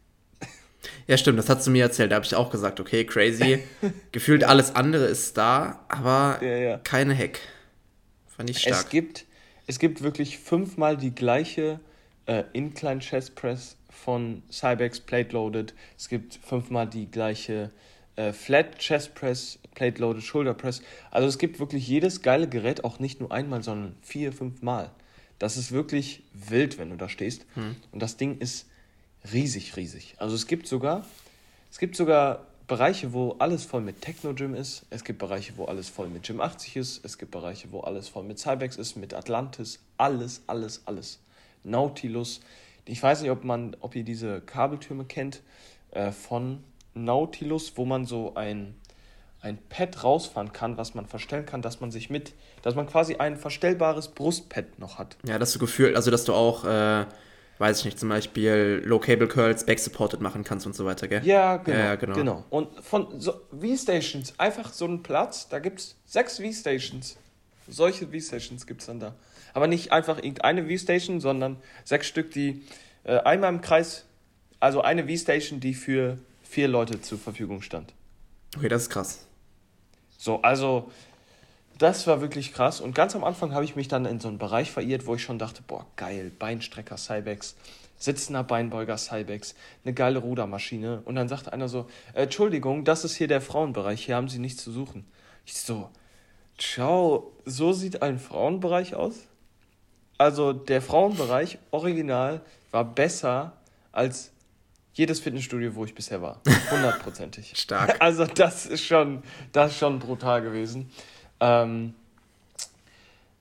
Ja, 1.06 1.16
stimmt, 1.16 1.38
das 1.38 1.48
hast 1.48 1.66
du 1.66 1.70
mir 1.70 1.84
erzählt. 1.84 2.12
Da 2.12 2.16
habe 2.16 2.24
ich 2.24 2.34
auch 2.34 2.50
gesagt, 2.50 2.80
okay, 2.80 3.04
crazy. 3.04 3.60
Gefühlt 4.12 4.44
alles 4.44 4.74
andere 4.74 5.06
ist 5.06 5.36
da, 5.36 5.84
aber 5.88 6.38
ja, 6.42 6.56
ja. 6.56 6.78
keine 6.78 7.16
Hack. 7.16 7.40
Fand 8.28 8.50
ich 8.50 8.58
stark. 8.58 8.74
Es 8.74 8.88
gibt, 8.88 9.24
es 9.66 9.78
gibt 9.78 10.02
wirklich 10.02 10.38
fünfmal 10.38 10.96
die 10.96 11.14
gleiche 11.14 11.80
äh, 12.26 12.44
Incline 12.52 13.00
Chest 13.00 13.34
Press 13.34 13.76
von 13.90 14.42
Cybex 14.50 15.00
Plate 15.00 15.32
Loaded. 15.32 15.74
Es 15.98 16.08
gibt 16.08 16.38
fünfmal 16.42 16.86
die 16.88 17.10
gleiche 17.10 17.70
äh, 18.16 18.32
Flat 18.32 18.78
Chest 18.78 19.14
Press, 19.14 19.58
Plate 19.74 20.00
Loaded 20.00 20.22
Shoulder 20.22 20.54
Press. 20.54 20.82
Also 21.10 21.28
es 21.28 21.38
gibt 21.38 21.60
wirklich 21.60 21.86
jedes 21.86 22.22
geile 22.22 22.48
Gerät, 22.48 22.84
auch 22.84 22.98
nicht 22.98 23.20
nur 23.20 23.32
einmal, 23.32 23.62
sondern 23.62 23.96
vier, 24.02 24.32
fünfmal. 24.32 24.90
Das 25.38 25.56
ist 25.56 25.72
wirklich 25.72 26.22
wild, 26.32 26.78
wenn 26.78 26.90
du 26.90 26.96
da 26.96 27.08
stehst. 27.08 27.46
Hm. 27.54 27.76
Und 27.90 28.00
das 28.00 28.16
Ding 28.16 28.38
ist 28.38 28.68
riesig, 29.30 29.76
riesig. 29.76 30.14
Also 30.18 30.34
es 30.34 30.46
gibt 30.46 30.66
sogar, 30.66 31.04
es 31.70 31.78
gibt 31.78 31.96
sogar 31.96 32.46
Bereiche, 32.66 33.12
wo 33.12 33.32
alles 33.38 33.64
voll 33.64 33.82
mit 33.82 34.00
Techno-Gym 34.00 34.54
ist. 34.54 34.86
Es 34.90 35.04
gibt 35.04 35.18
Bereiche, 35.18 35.52
wo 35.56 35.66
alles 35.66 35.88
voll 35.88 36.08
mit 36.08 36.22
Gym 36.22 36.40
80 36.40 36.76
ist. 36.76 37.04
Es 37.04 37.18
gibt 37.18 37.30
Bereiche, 37.30 37.70
wo 37.70 37.80
alles 37.80 38.08
voll 38.08 38.22
mit 38.22 38.38
Cybex 38.38 38.76
ist, 38.76 38.96
mit 38.96 39.14
Atlantis. 39.14 39.80
Alles, 39.98 40.42
alles, 40.46 40.82
alles. 40.86 41.20
Nautilus. 41.64 42.40
Ich 42.84 43.02
weiß 43.02 43.22
nicht, 43.22 43.30
ob 43.30 43.44
man, 43.44 43.76
ob 43.80 43.94
ihr 43.94 44.04
diese 44.04 44.40
Kabeltürme 44.40 45.04
kennt 45.04 45.42
äh, 45.90 46.12
von 46.12 46.64
Nautilus, 46.94 47.76
wo 47.76 47.84
man 47.84 48.06
so 48.06 48.34
ein, 48.34 48.74
ein 49.40 49.58
Pad 49.68 50.02
rausfahren 50.02 50.52
kann, 50.52 50.76
was 50.76 50.94
man 50.94 51.06
verstellen 51.06 51.46
kann, 51.46 51.62
dass 51.62 51.80
man 51.80 51.90
sich 51.90 52.10
mit, 52.10 52.32
dass 52.62 52.74
man 52.74 52.86
quasi 52.86 53.16
ein 53.16 53.36
verstellbares 53.36 54.08
Brustpad 54.08 54.78
noch 54.78 54.98
hat. 54.98 55.16
Ja, 55.24 55.38
dass 55.38 55.52
du 55.52 55.58
gefühlt, 55.58 55.94
also 55.94 56.10
dass 56.10 56.24
du 56.24 56.32
auch 56.32 56.64
äh 56.64 57.06
weiß 57.62 57.78
ich 57.78 57.84
nicht, 57.84 57.98
zum 58.00 58.08
Beispiel 58.08 58.82
Low 58.84 58.98
Cable 58.98 59.28
Curls 59.28 59.64
back-supported 59.64 60.20
machen 60.20 60.42
kannst 60.42 60.66
und 60.66 60.74
so 60.74 60.84
weiter, 60.84 61.06
gell? 61.06 61.24
Ja, 61.24 61.58
genau. 61.58 61.78
Ja, 61.78 61.94
genau. 61.94 62.14
genau. 62.14 62.44
Und 62.50 62.84
von 62.84 63.20
so 63.20 63.34
V-Stations, 63.52 64.34
einfach 64.36 64.72
so 64.72 64.84
einen 64.84 65.04
Platz, 65.04 65.48
da 65.48 65.60
gibt 65.60 65.78
es 65.78 65.96
sechs 66.04 66.38
V-Stations. 66.40 67.16
Solche 67.68 68.08
V-Stations 68.08 68.66
gibt 68.66 68.80
es 68.80 68.88
dann 68.88 68.98
da. 68.98 69.14
Aber 69.54 69.68
nicht 69.68 69.92
einfach 69.92 70.18
irgendeine 70.18 70.66
V-Station, 70.66 71.20
sondern 71.20 71.56
sechs 71.84 72.08
Stück, 72.08 72.32
die 72.32 72.64
äh, 73.04 73.18
einmal 73.18 73.52
im 73.54 73.60
Kreis, 73.60 74.06
also 74.58 74.82
eine 74.82 75.06
V-Station, 75.06 75.60
die 75.60 75.74
für 75.74 76.18
vier 76.42 76.66
Leute 76.66 77.00
zur 77.00 77.18
Verfügung 77.18 77.62
stand. 77.62 77.94
Okay, 78.56 78.68
das 78.68 78.82
ist 78.82 78.90
krass. 78.90 79.24
So, 80.18 80.42
also 80.42 80.90
das 81.78 82.06
war 82.06 82.20
wirklich 82.20 82.52
krass. 82.52 82.80
Und 82.80 82.94
ganz 82.94 83.14
am 83.14 83.24
Anfang 83.24 83.54
habe 83.54 83.64
ich 83.64 83.76
mich 83.76 83.88
dann 83.88 84.04
in 84.04 84.20
so 84.20 84.28
einen 84.28 84.38
Bereich 84.38 84.70
verirrt, 84.70 85.06
wo 85.06 85.14
ich 85.14 85.22
schon 85.22 85.38
dachte, 85.38 85.62
boah, 85.66 85.86
geil, 85.96 86.30
Beinstrecker 86.38 86.96
Cybex, 86.96 87.56
sitzender 87.98 88.44
Beinbeuger 88.44 88.98
Cybex, 88.98 89.54
eine 89.84 89.94
geile 89.94 90.18
Rudermaschine. 90.18 91.02
Und 91.04 91.14
dann 91.14 91.28
sagt 91.28 91.52
einer 91.52 91.68
so, 91.68 91.86
Entschuldigung, 92.14 92.84
das 92.84 93.04
ist 93.04 93.14
hier 93.14 93.28
der 93.28 93.40
Frauenbereich, 93.40 94.04
hier 94.04 94.16
haben 94.16 94.28
Sie 94.28 94.38
nichts 94.38 94.62
zu 94.62 94.72
suchen. 94.72 95.06
Ich 95.44 95.54
so, 95.54 95.90
ciao, 96.58 97.32
so 97.44 97.72
sieht 97.72 98.02
ein 98.02 98.18
Frauenbereich 98.18 98.94
aus? 98.94 99.26
Also 100.18 100.52
der 100.52 100.82
Frauenbereich, 100.82 101.58
original, 101.70 102.42
war 102.70 102.84
besser 102.84 103.56
als 103.90 104.32
jedes 104.94 105.20
Fitnessstudio, 105.20 105.74
wo 105.74 105.84
ich 105.84 105.94
bisher 105.94 106.20
war. 106.22 106.40
Hundertprozentig. 106.70 107.54
Stark. 107.56 107.96
Also 108.00 108.26
das 108.26 108.66
ist 108.66 108.84
schon, 108.84 109.22
das 109.52 109.72
ist 109.72 109.78
schon 109.78 109.98
brutal 109.98 110.42
gewesen. 110.42 110.90
Ähm, 111.42 111.94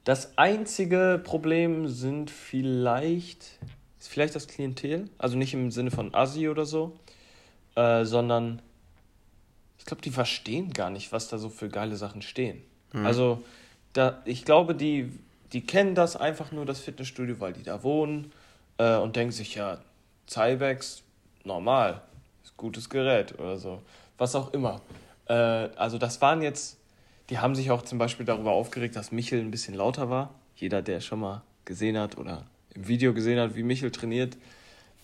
das 0.04 0.36
einzige 0.38 1.22
Problem 1.24 1.88
sind 1.88 2.32
vielleicht, 2.32 3.60
ist 4.00 4.08
vielleicht 4.10 4.36
das 4.36 4.48
Klientel, 4.48 5.10
also 5.20 5.38
nicht 5.38 5.54
im 5.54 5.70
Sinne 5.70 5.92
von 5.92 6.14
Assi 6.16 6.50
oder 6.50 6.66
so, 6.66 6.98
äh, 7.76 8.04
sondern 8.04 8.62
ich 9.78 9.86
glaube, 9.86 10.02
die 10.02 10.10
verstehen 10.10 10.74
gar 10.74 10.90
nicht, 10.90 11.12
was 11.12 11.28
da 11.28 11.38
so 11.38 11.50
für 11.50 11.70
geile 11.70 11.96
Sachen 11.96 12.24
stehen. 12.24 12.64
Mhm. 12.94 13.06
Also 13.06 13.44
da, 13.94 14.22
ich 14.26 14.44
glaube, 14.44 14.74
die, 14.74 15.12
die 15.54 15.62
kennen 15.62 15.94
das 15.94 16.16
einfach 16.16 16.52
nur, 16.52 16.66
das 16.66 16.80
Fitnessstudio, 16.80 17.40
weil 17.40 17.54
die 17.54 17.64
da 17.64 17.84
wohnen 17.84 18.32
äh, 18.78 18.98
und 18.98 19.16
denken 19.16 19.32
sich, 19.32 19.56
ja, 19.56 19.80
Cybex, 20.28 21.04
normal, 21.44 22.02
ist 22.44 22.58
gutes 22.58 22.90
Gerät 22.90 23.38
oder 23.38 23.58
so, 23.58 23.82
was 24.18 24.34
auch 24.34 24.54
immer. 24.54 24.82
Äh, 25.28 25.34
also 25.34 26.00
das 26.00 26.22
waren 26.22 26.42
jetzt 26.42 26.81
die 27.32 27.40
haben 27.40 27.56
sich 27.56 27.72
auch 27.72 27.82
zum 27.82 27.98
Beispiel 27.98 28.26
darüber 28.26 28.52
aufgeregt, 28.52 28.98
dass 28.98 29.14
Michel 29.14 29.40
ein 29.40 29.52
bisschen 29.52 29.74
lauter 29.74 30.10
war. 30.10 30.36
Jeder, 30.58 30.82
der 30.82 31.00
schon 31.00 31.22
mal 31.22 31.44
gesehen 31.64 31.98
hat 31.98 32.18
oder 32.18 32.46
im 32.76 32.90
Video 32.90 33.14
gesehen 33.14 33.40
hat, 33.40 33.56
wie 33.56 33.64
Michel 33.64 33.90
trainiert, 33.90 34.38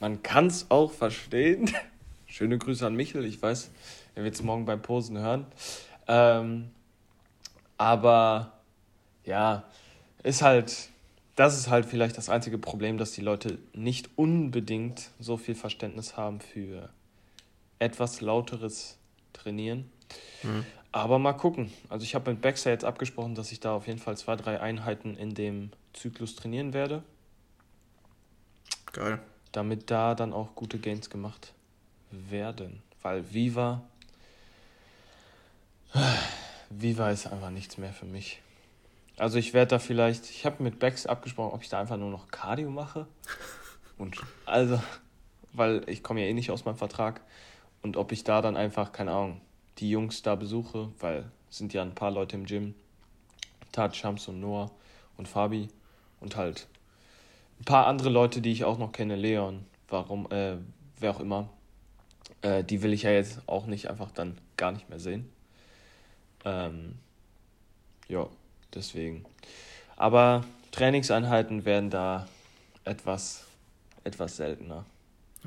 man 0.01 0.21
kann 0.23 0.47
es 0.47 0.69
auch 0.69 0.91
verstehen. 0.91 1.71
Schöne 2.27 2.57
Grüße 2.57 2.85
an 2.85 2.95
Michel. 2.95 3.23
Ich 3.23 3.41
weiß, 3.41 3.71
er 4.15 4.25
wird 4.25 4.35
es 4.35 4.43
morgen 4.43 4.65
beim 4.65 4.81
Posen 4.81 5.17
hören. 5.17 5.45
Ähm, 6.09 6.69
aber 7.77 8.51
ja, 9.23 9.63
ist 10.21 10.41
halt, 10.41 10.89
das 11.37 11.57
ist 11.57 11.69
halt 11.69 11.85
vielleicht 11.85 12.17
das 12.17 12.29
einzige 12.29 12.57
Problem, 12.57 12.97
dass 12.97 13.13
die 13.13 13.21
Leute 13.21 13.57
nicht 13.73 14.09
unbedingt 14.17 15.11
so 15.17 15.37
viel 15.37 15.55
Verständnis 15.55 16.17
haben 16.17 16.41
für 16.41 16.89
etwas 17.79 18.19
lauteres 18.19 18.97
Trainieren. 19.31 19.89
Mhm. 20.43 20.65
Aber 20.97 21.19
mal 21.19 21.33
gucken. 21.33 21.71
Also 21.89 22.05
ich 22.05 22.15
habe 22.15 22.31
mit 22.31 22.41
Baxter 22.41 22.71
jetzt 22.71 22.83
abgesprochen, 22.83 23.35
dass 23.35 23.51
ich 23.51 23.59
da 23.59 23.75
auf 23.75 23.85
jeden 23.85 23.99
Fall 23.99 24.17
zwei, 24.17 24.35
drei 24.35 24.59
Einheiten 24.59 25.15
in 25.15 25.35
dem 25.35 25.69
Zyklus 25.93 26.35
trainieren 26.35 26.73
werde. 26.73 27.03
Geil. 28.93 29.19
Damit 29.51 29.91
da 29.91 30.15
dann 30.15 30.33
auch 30.33 30.55
gute 30.55 30.79
Gains 30.79 31.11
gemacht 31.11 31.53
werden. 32.09 32.81
Weil 33.03 33.31
Viva. 33.31 33.83
Viva 36.71 37.11
ist 37.11 37.27
einfach 37.27 37.51
nichts 37.51 37.77
mehr 37.77 37.93
für 37.93 38.07
mich. 38.07 38.41
Also 39.17 39.37
ich 39.37 39.53
werde 39.53 39.69
da 39.69 39.79
vielleicht, 39.79 40.27
ich 40.31 40.47
habe 40.47 40.63
mit 40.63 40.79
Bex 40.79 41.05
abgesprochen, 41.05 41.53
ob 41.53 41.61
ich 41.61 41.69
da 41.69 41.79
einfach 41.79 41.97
nur 41.97 42.09
noch 42.09 42.29
Cardio 42.29 42.71
mache. 42.71 43.05
Und 43.99 44.17
also, 44.47 44.81
weil 45.53 45.87
ich 45.87 46.01
komme 46.01 46.21
ja 46.21 46.25
eh 46.25 46.33
nicht 46.33 46.49
aus 46.49 46.65
meinem 46.65 46.77
Vertrag. 46.77 47.21
Und 47.83 47.97
ob 47.97 48.11
ich 48.11 48.23
da 48.23 48.41
dann 48.41 48.57
einfach, 48.57 48.91
keine 48.91 49.11
Ahnung, 49.11 49.41
die 49.79 49.89
Jungs 49.89 50.21
da 50.21 50.35
besuche, 50.35 50.89
weil 50.99 51.25
es 51.49 51.57
sind 51.57 51.73
ja 51.73 51.81
ein 51.81 51.95
paar 51.95 52.11
Leute 52.11 52.35
im 52.35 52.45
Gym. 52.45 52.75
Tat, 53.71 53.95
Shams 53.95 54.27
und 54.27 54.39
Noah 54.39 54.71
und 55.17 55.27
Fabi 55.27 55.69
und 56.19 56.35
halt 56.35 56.67
ein 57.59 57.65
paar 57.65 57.87
andere 57.87 58.09
Leute, 58.09 58.41
die 58.41 58.51
ich 58.51 58.65
auch 58.65 58.77
noch 58.77 58.91
kenne, 58.91 59.15
Leon, 59.15 59.65
warum, 59.89 60.31
äh, 60.31 60.57
wer 60.99 61.11
auch 61.11 61.19
immer. 61.19 61.49
Äh, 62.41 62.63
die 62.63 62.81
will 62.81 62.93
ich 62.93 63.03
ja 63.03 63.11
jetzt 63.11 63.41
auch 63.47 63.65
nicht 63.65 63.89
einfach 63.89 64.11
dann 64.11 64.37
gar 64.57 64.71
nicht 64.71 64.89
mehr 64.89 64.99
sehen. 64.99 65.29
Ähm, 66.45 66.97
ja, 68.07 68.27
deswegen. 68.73 69.25
Aber 69.95 70.43
Trainingseinheiten 70.71 71.65
werden 71.65 71.89
da 71.89 72.27
etwas, 72.83 73.45
etwas 74.03 74.37
seltener. 74.37 74.85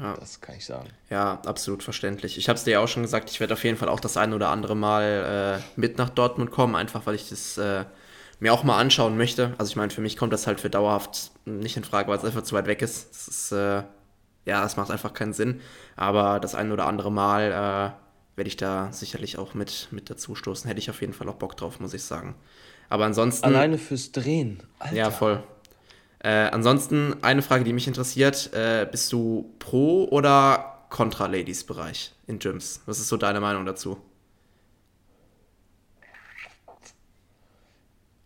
Ja. 0.00 0.16
Das 0.18 0.40
kann 0.40 0.56
ich 0.56 0.64
sagen. 0.64 0.88
Ja, 1.10 1.40
absolut 1.44 1.82
verständlich. 1.82 2.38
Ich 2.38 2.48
habe 2.48 2.56
es 2.56 2.64
dir 2.64 2.72
ja 2.72 2.80
auch 2.80 2.88
schon 2.88 3.02
gesagt, 3.02 3.30
ich 3.30 3.40
werde 3.40 3.54
auf 3.54 3.64
jeden 3.64 3.76
Fall 3.76 3.88
auch 3.88 4.00
das 4.00 4.16
ein 4.16 4.32
oder 4.32 4.48
andere 4.48 4.74
Mal 4.74 5.60
äh, 5.60 5.80
mit 5.80 5.98
nach 5.98 6.08
Dortmund 6.08 6.50
kommen, 6.50 6.74
einfach 6.74 7.06
weil 7.06 7.14
ich 7.14 7.28
das 7.28 7.58
äh, 7.58 7.84
mir 8.38 8.52
auch 8.54 8.64
mal 8.64 8.78
anschauen 8.78 9.16
möchte. 9.16 9.54
Also 9.58 9.70
ich 9.70 9.76
meine, 9.76 9.90
für 9.90 10.00
mich 10.00 10.16
kommt 10.16 10.32
das 10.32 10.46
halt 10.46 10.60
für 10.60 10.70
dauerhaft 10.70 11.30
nicht 11.44 11.76
in 11.76 11.84
Frage, 11.84 12.08
weil 12.08 12.18
es 12.18 12.24
einfach 12.24 12.42
zu 12.42 12.54
weit 12.54 12.66
weg 12.66 12.82
ist. 12.82 13.10
Das 13.10 13.28
ist, 13.28 13.52
äh, 13.52 13.82
ja, 14.46 14.64
es 14.64 14.76
macht 14.76 14.90
einfach 14.90 15.12
keinen 15.12 15.34
Sinn. 15.34 15.60
Aber 15.96 16.40
das 16.40 16.54
ein 16.54 16.72
oder 16.72 16.86
andere 16.86 17.12
Mal 17.12 17.50
äh, 17.50 18.36
werde 18.36 18.48
ich 18.48 18.56
da 18.56 18.90
sicherlich 18.92 19.38
auch 19.38 19.52
mit, 19.52 19.88
mit 19.90 20.08
dazu 20.08 20.34
stoßen. 20.34 20.66
Hätte 20.66 20.80
ich 20.80 20.88
auf 20.88 21.02
jeden 21.02 21.12
Fall 21.12 21.28
auch 21.28 21.34
Bock 21.34 21.56
drauf, 21.56 21.78
muss 21.78 21.92
ich 21.92 22.02
sagen. 22.02 22.34
Aber 22.88 23.04
ansonsten. 23.04 23.44
Alleine 23.44 23.76
fürs 23.76 24.12
Drehen. 24.12 24.62
Alter. 24.78 24.96
Ja, 24.96 25.10
voll. 25.10 25.42
Äh, 26.20 26.50
ansonsten 26.50 27.22
eine 27.22 27.42
Frage, 27.42 27.64
die 27.64 27.72
mich 27.72 27.88
interessiert: 27.88 28.52
äh, 28.52 28.86
Bist 28.90 29.12
du 29.12 29.54
pro 29.58 30.04
oder 30.10 30.86
contra 30.90 31.26
Ladies-Bereich 31.26 32.12
in 32.26 32.38
Gyms? 32.38 32.82
Was 32.86 32.98
ist 32.98 33.08
so 33.08 33.16
deine 33.16 33.40
Meinung 33.40 33.64
dazu? 33.64 34.00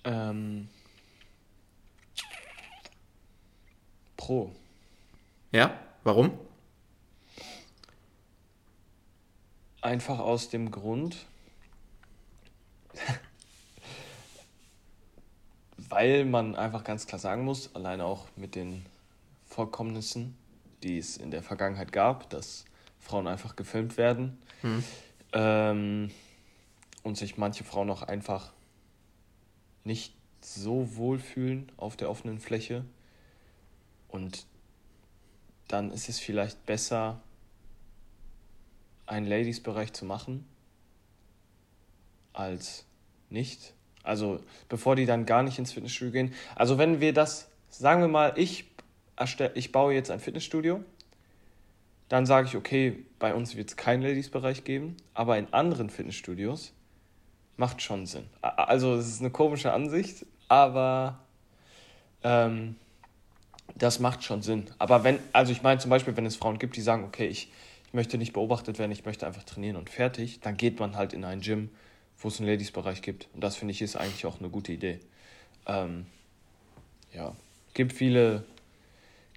Ähm, 0.04 0.68
pro. 4.16 4.50
Ja? 5.52 5.78
Warum? 6.02 6.38
Einfach 9.80 10.18
aus 10.18 10.48
dem 10.48 10.70
Grund, 10.70 11.26
weil 15.94 16.24
man 16.24 16.56
einfach 16.56 16.82
ganz 16.82 17.06
klar 17.06 17.20
sagen 17.20 17.44
muss, 17.44 17.72
alleine 17.76 18.04
auch 18.04 18.26
mit 18.34 18.56
den 18.56 18.84
Vorkommnissen, 19.46 20.36
die 20.82 20.98
es 20.98 21.16
in 21.16 21.30
der 21.30 21.40
Vergangenheit 21.40 21.92
gab, 21.92 22.28
dass 22.30 22.64
Frauen 22.98 23.28
einfach 23.28 23.54
gefilmt 23.54 23.96
werden 23.96 24.36
hm. 24.62 24.84
ähm, 25.32 26.10
und 27.04 27.16
sich 27.16 27.36
manche 27.36 27.62
Frauen 27.62 27.90
auch 27.90 28.02
einfach 28.02 28.52
nicht 29.84 30.16
so 30.40 30.96
wohlfühlen 30.96 31.70
auf 31.76 31.96
der 31.96 32.10
offenen 32.10 32.40
Fläche. 32.40 32.84
Und 34.08 34.46
dann 35.68 35.92
ist 35.92 36.08
es 36.08 36.18
vielleicht 36.18 36.66
besser, 36.66 37.20
einen 39.06 39.26
Ladies-Bereich 39.26 39.92
zu 39.92 40.04
machen, 40.06 40.44
als 42.32 42.84
nicht. 43.30 43.74
Also 44.04 44.38
bevor 44.68 44.94
die 44.94 45.06
dann 45.06 45.26
gar 45.26 45.42
nicht 45.42 45.58
ins 45.58 45.73
Fitnessstudio 45.73 46.12
gehen. 46.12 46.34
Also 46.54 46.78
wenn 46.78 47.00
wir 47.00 47.12
das, 47.12 47.49
sagen 47.70 48.00
wir 48.00 48.08
mal, 48.08 48.32
ich, 48.37 48.66
ich 49.54 49.73
baue 49.73 49.94
jetzt 49.94 50.11
ein 50.11 50.20
Fitnessstudio, 50.20 50.84
dann 52.08 52.26
sage 52.26 52.46
ich, 52.49 52.56
okay, 52.56 53.04
bei 53.18 53.34
uns 53.34 53.56
wird 53.56 53.70
es 53.70 53.76
keinen 53.76 54.02
Ladies-Bereich 54.02 54.62
geben, 54.64 54.96
aber 55.14 55.38
in 55.38 55.52
anderen 55.52 55.90
Fitnessstudios 55.90 56.73
macht 57.56 57.80
schon 57.82 58.06
Sinn. 58.06 58.26
Also 58.42 58.94
es 58.94 59.08
ist 59.08 59.20
eine 59.20 59.30
komische 59.30 59.73
Ansicht, 59.73 60.26
aber 60.49 61.18
ähm, 62.23 62.76
Das 63.76 63.99
macht 63.99 64.23
schon 64.23 64.42
Sinn. 64.42 64.66
Aber 64.78 65.02
wenn, 65.04 65.18
also 65.32 65.50
ich 65.50 65.62
meine 65.62 65.80
zum 65.80 65.90
Beispiel, 65.90 66.16
wenn 66.16 66.26
es 66.26 66.37
Frauen 66.37 66.58
gibt, 66.58 66.76
die 66.76 66.80
sagen, 66.80 67.04
okay, 67.04 67.26
ich, 67.26 67.50
ich 67.87 67.94
möchte 67.94 68.18
nicht 68.18 68.32
beobachtet 68.32 68.78
werden, 68.78 68.92
ich 68.92 69.04
möchte 69.04 69.26
einfach 69.26 69.42
trainieren 69.44 69.76
und 69.76 69.90
fertig, 69.90 70.40
dann 70.40 70.56
geht 70.56 70.78
man 70.78 70.96
halt 70.96 71.12
in 71.12 71.25
ein 71.25 71.40
Gym, 71.40 71.70
wo 72.18 72.28
es 72.28 72.38
einen 72.38 72.49
Ladies-Bereich 72.49 73.02
gibt. 73.02 73.28
Und 73.35 73.42
das 73.42 73.56
finde 73.56 73.73
ich 73.73 73.83
ist 73.83 73.97
eigentlich 73.97 74.26
auch 74.26 74.38
eine 74.38 74.49
gute 74.49 74.73
Idee. 74.73 75.00
Ähm, 75.66 76.06
ja, 77.12 77.35
gibt 77.75 77.92
viele, 77.92 78.44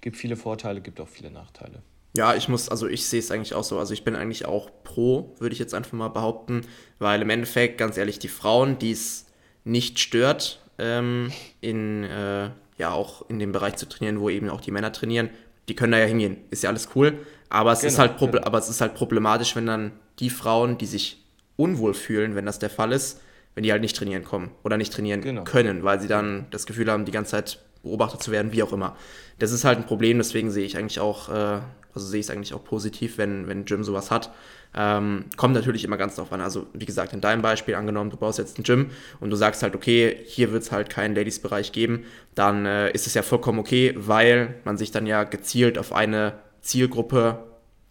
gibt 0.00 0.16
viele 0.16 0.36
Vorteile, 0.36 0.80
gibt 0.80 1.00
auch 1.00 1.08
viele 1.08 1.30
Nachteile. 1.30 1.82
Ja, 2.16 2.34
ich 2.34 2.48
muss, 2.48 2.68
also 2.68 2.88
ich 2.88 3.06
sehe 3.06 3.20
es 3.20 3.30
eigentlich 3.30 3.54
auch 3.54 3.64
so. 3.64 3.78
Also 3.78 3.92
ich 3.92 4.04
bin 4.04 4.16
eigentlich 4.16 4.46
auch 4.46 4.70
pro, 4.82 5.34
würde 5.38 5.52
ich 5.52 5.58
jetzt 5.58 5.74
einfach 5.74 5.92
mal 5.92 6.08
behaupten, 6.08 6.62
weil 6.98 7.22
im 7.22 7.30
Endeffekt, 7.30 7.78
ganz 7.78 7.96
ehrlich, 7.96 8.18
die 8.18 8.28
Frauen, 8.28 8.78
die 8.78 8.92
es 8.92 9.26
nicht 9.64 9.98
stört, 9.98 10.60
ähm, 10.78 11.30
in, 11.60 12.04
äh, 12.04 12.50
ja, 12.78 12.92
auch 12.92 13.28
in 13.28 13.38
dem 13.38 13.52
Bereich 13.52 13.76
zu 13.76 13.88
trainieren, 13.88 14.20
wo 14.20 14.30
eben 14.30 14.48
auch 14.48 14.60
die 14.60 14.70
Männer 14.70 14.92
trainieren, 14.92 15.30
die 15.68 15.74
können 15.76 15.92
da 15.92 15.98
ja 15.98 16.06
hingehen. 16.06 16.38
Ist 16.50 16.62
ja 16.62 16.70
alles 16.70 16.88
cool. 16.94 17.18
Aber 17.50 17.72
es, 17.72 17.80
genau, 17.80 17.92
ist, 17.92 17.98
halt 17.98 18.18
genau. 18.18 18.38
aber 18.42 18.58
es 18.58 18.68
ist 18.68 18.80
halt 18.80 18.94
problematisch, 18.94 19.54
wenn 19.56 19.66
dann 19.66 19.92
die 20.18 20.30
Frauen, 20.30 20.78
die 20.78 20.86
sich 20.86 21.24
unwohl 21.58 21.92
fühlen, 21.92 22.34
wenn 22.36 22.46
das 22.46 22.58
der 22.58 22.70
Fall 22.70 22.92
ist, 22.92 23.20
wenn 23.54 23.64
die 23.64 23.72
halt 23.72 23.82
nicht 23.82 23.96
trainieren 23.96 24.24
kommen 24.24 24.52
oder 24.62 24.76
nicht 24.76 24.92
trainieren 24.92 25.20
genau. 25.20 25.44
können, 25.44 25.82
weil 25.82 26.00
sie 26.00 26.08
dann 26.08 26.46
das 26.50 26.64
Gefühl 26.64 26.90
haben, 26.90 27.04
die 27.04 27.12
ganze 27.12 27.32
Zeit 27.32 27.58
beobachtet 27.82 28.22
zu 28.22 28.30
werden, 28.30 28.52
wie 28.52 28.62
auch 28.62 28.72
immer. 28.72 28.96
Das 29.38 29.52
ist 29.52 29.64
halt 29.64 29.78
ein 29.78 29.86
Problem, 29.86 30.18
deswegen 30.18 30.50
sehe 30.50 30.64
ich 30.64 30.78
eigentlich 30.78 31.00
auch, 31.00 31.28
äh, 31.28 31.60
also 31.94 32.06
sehe 32.06 32.20
ich 32.20 32.26
es 32.26 32.30
eigentlich 32.30 32.54
auch 32.54 32.62
positiv, 32.62 33.18
wenn, 33.18 33.48
wenn 33.48 33.64
Gym 33.64 33.82
sowas 33.82 34.10
hat. 34.12 34.30
Ähm, 34.76 35.24
kommt 35.36 35.54
natürlich 35.54 35.82
immer 35.82 35.96
ganz 35.96 36.14
drauf 36.14 36.32
an. 36.32 36.40
Also, 36.40 36.66
wie 36.74 36.84
gesagt, 36.84 37.12
in 37.12 37.20
deinem 37.20 37.42
Beispiel 37.42 37.74
angenommen, 37.74 38.10
du 38.10 38.16
baust 38.16 38.38
jetzt 38.38 38.58
ein 38.58 38.62
Gym 38.62 38.90
und 39.18 39.30
du 39.30 39.36
sagst 39.36 39.62
halt, 39.62 39.74
okay, 39.74 40.16
hier 40.26 40.52
wird 40.52 40.62
es 40.62 40.70
halt 40.70 40.90
keinen 40.90 41.16
Ladies-Bereich 41.16 41.72
geben, 41.72 42.04
dann 42.36 42.66
äh, 42.66 42.92
ist 42.92 43.08
es 43.08 43.14
ja 43.14 43.22
vollkommen 43.22 43.58
okay, 43.58 43.94
weil 43.96 44.54
man 44.64 44.76
sich 44.76 44.92
dann 44.92 45.06
ja 45.06 45.24
gezielt 45.24 45.78
auf 45.78 45.92
eine 45.92 46.34
Zielgruppe 46.60 47.47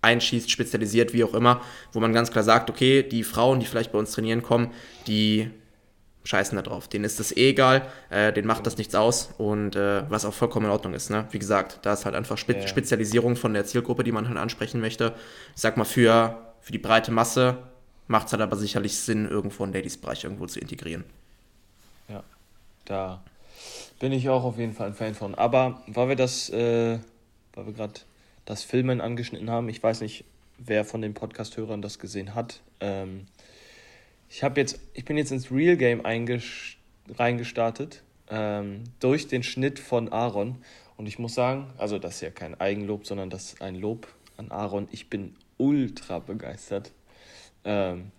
einschießt, 0.07 0.49
spezialisiert, 0.49 1.13
wie 1.13 1.23
auch 1.23 1.33
immer, 1.33 1.61
wo 1.91 1.99
man 1.99 2.13
ganz 2.13 2.31
klar 2.31 2.43
sagt, 2.43 2.69
okay, 2.69 3.03
die 3.03 3.23
Frauen, 3.23 3.59
die 3.59 3.65
vielleicht 3.65 3.91
bei 3.91 3.99
uns 3.99 4.11
trainieren 4.11 4.41
kommen, 4.41 4.71
die 5.05 5.51
scheißen 6.23 6.55
da 6.55 6.61
drauf. 6.61 6.87
Denen 6.87 7.05
ist 7.05 7.19
das 7.19 7.35
eh 7.35 7.49
egal, 7.49 7.87
äh, 8.09 8.33
denen 8.33 8.47
macht 8.47 8.65
das 8.65 8.77
nichts 8.77 8.95
aus 8.95 9.29
und 9.37 9.75
äh, 9.75 10.09
was 10.09 10.25
auch 10.25 10.33
vollkommen 10.33 10.65
in 10.65 10.71
Ordnung 10.71 10.93
ist. 10.93 11.09
Ne? 11.09 11.25
Wie 11.31 11.39
gesagt, 11.39 11.79
da 11.83 11.93
ist 11.93 12.05
halt 12.05 12.15
einfach 12.15 12.37
Spe 12.37 12.55
ja. 12.55 12.67
Spezialisierung 12.67 13.35
von 13.35 13.53
der 13.53 13.65
Zielgruppe, 13.65 14.03
die 14.03 14.11
man 14.11 14.27
halt 14.27 14.37
ansprechen 14.37 14.81
möchte. 14.81 15.13
Ich 15.55 15.61
sag 15.61 15.77
mal, 15.77 15.85
für, 15.85 16.37
für 16.59 16.71
die 16.71 16.79
breite 16.79 17.11
Masse 17.11 17.57
macht 18.07 18.27
es 18.27 18.33
halt 18.33 18.41
aber 18.41 18.55
sicherlich 18.55 18.97
Sinn, 18.97 19.27
irgendwo 19.27 19.63
einen 19.63 19.73
Ladies-Bereich 19.73 20.23
irgendwo 20.23 20.45
zu 20.47 20.59
integrieren. 20.59 21.03
Ja, 22.09 22.23
da 22.85 23.21
bin 23.99 24.11
ich 24.11 24.29
auch 24.29 24.43
auf 24.43 24.57
jeden 24.57 24.73
Fall 24.73 24.87
ein 24.87 24.93
Fan 24.93 25.15
von. 25.15 25.35
Aber 25.35 25.81
weil 25.87 26.09
wir 26.09 26.15
das, 26.15 26.49
äh, 26.49 26.99
weil 27.53 27.65
wir 27.65 27.73
gerade 27.73 27.93
das 28.47 28.63
Filmen 28.63 29.01
angeschnitten 29.01 29.51
haben, 29.51 29.67
ich 29.67 29.83
weiß 29.83 29.99
nicht, 30.01 30.23
wer 30.57 30.85
von 30.85 31.01
den 31.01 31.13
Podcast-Hörern 31.13 31.81
das 31.81 31.99
gesehen 31.99 32.33
hat. 32.33 32.61
Ähm, 32.79 33.27
ich 34.29 34.41
jetzt, 34.41 34.79
ich 34.93 35.03
bin 35.03 35.17
jetzt 35.17 35.31
ins 35.31 35.51
Real 35.51 35.75
Game 35.75 36.01
reingestartet 37.09 38.03
ähm, 38.29 38.85
durch 39.01 39.27
den 39.27 39.43
Schnitt 39.43 39.79
von 39.79 40.11
Aaron 40.13 40.55
und 40.95 41.07
ich 41.07 41.19
muss 41.19 41.35
sagen, 41.35 41.67
also 41.77 41.99
das 41.99 42.15
ist 42.15 42.21
ja 42.21 42.31
kein 42.31 42.59
Eigenlob, 42.59 43.05
sondern 43.05 43.29
das 43.29 43.53
ist 43.53 43.61
ein 43.61 43.75
Lob 43.75 44.07
an 44.37 44.49
Aaron. 44.49 44.87
Ich 44.91 45.09
bin 45.09 45.35
ultra 45.57 46.19
begeistert 46.19 46.93
ähm, 47.65 48.11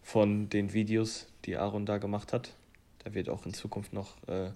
von 0.00 0.48
den 0.48 0.72
Videos, 0.72 1.26
die 1.44 1.56
Aaron 1.56 1.86
da 1.86 1.98
gemacht 1.98 2.32
hat. 2.32 2.54
Da 3.02 3.14
wird 3.14 3.28
auch 3.28 3.46
in 3.46 3.52
Zukunft 3.52 3.92
noch 3.92 4.16
äh, 4.28 4.50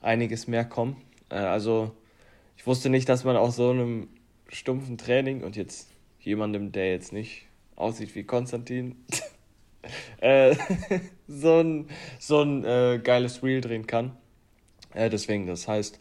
einiges 0.00 0.46
mehr 0.46 0.64
kommen. 0.64 0.96
Äh, 1.28 1.34
also 1.34 1.94
ich 2.56 2.66
wusste 2.66 2.88
nicht, 2.88 3.10
dass 3.10 3.24
man 3.24 3.36
aus 3.36 3.56
so 3.56 3.70
einem 3.70 4.08
stumpfen 4.52 4.98
Training 4.98 5.42
und 5.42 5.56
jetzt 5.56 5.88
jemandem, 6.20 6.72
der 6.72 6.90
jetzt 6.92 7.12
nicht 7.12 7.46
aussieht 7.76 8.14
wie 8.14 8.24
Konstantin, 8.24 8.96
äh, 10.18 10.54
so 11.28 11.60
ein, 11.60 11.88
so 12.18 12.42
ein 12.42 12.64
äh, 12.64 13.00
geiles 13.02 13.42
Reel 13.42 13.60
drehen 13.60 13.86
kann. 13.86 14.16
Äh, 14.94 15.10
deswegen, 15.10 15.46
das 15.46 15.66
heißt, 15.66 15.98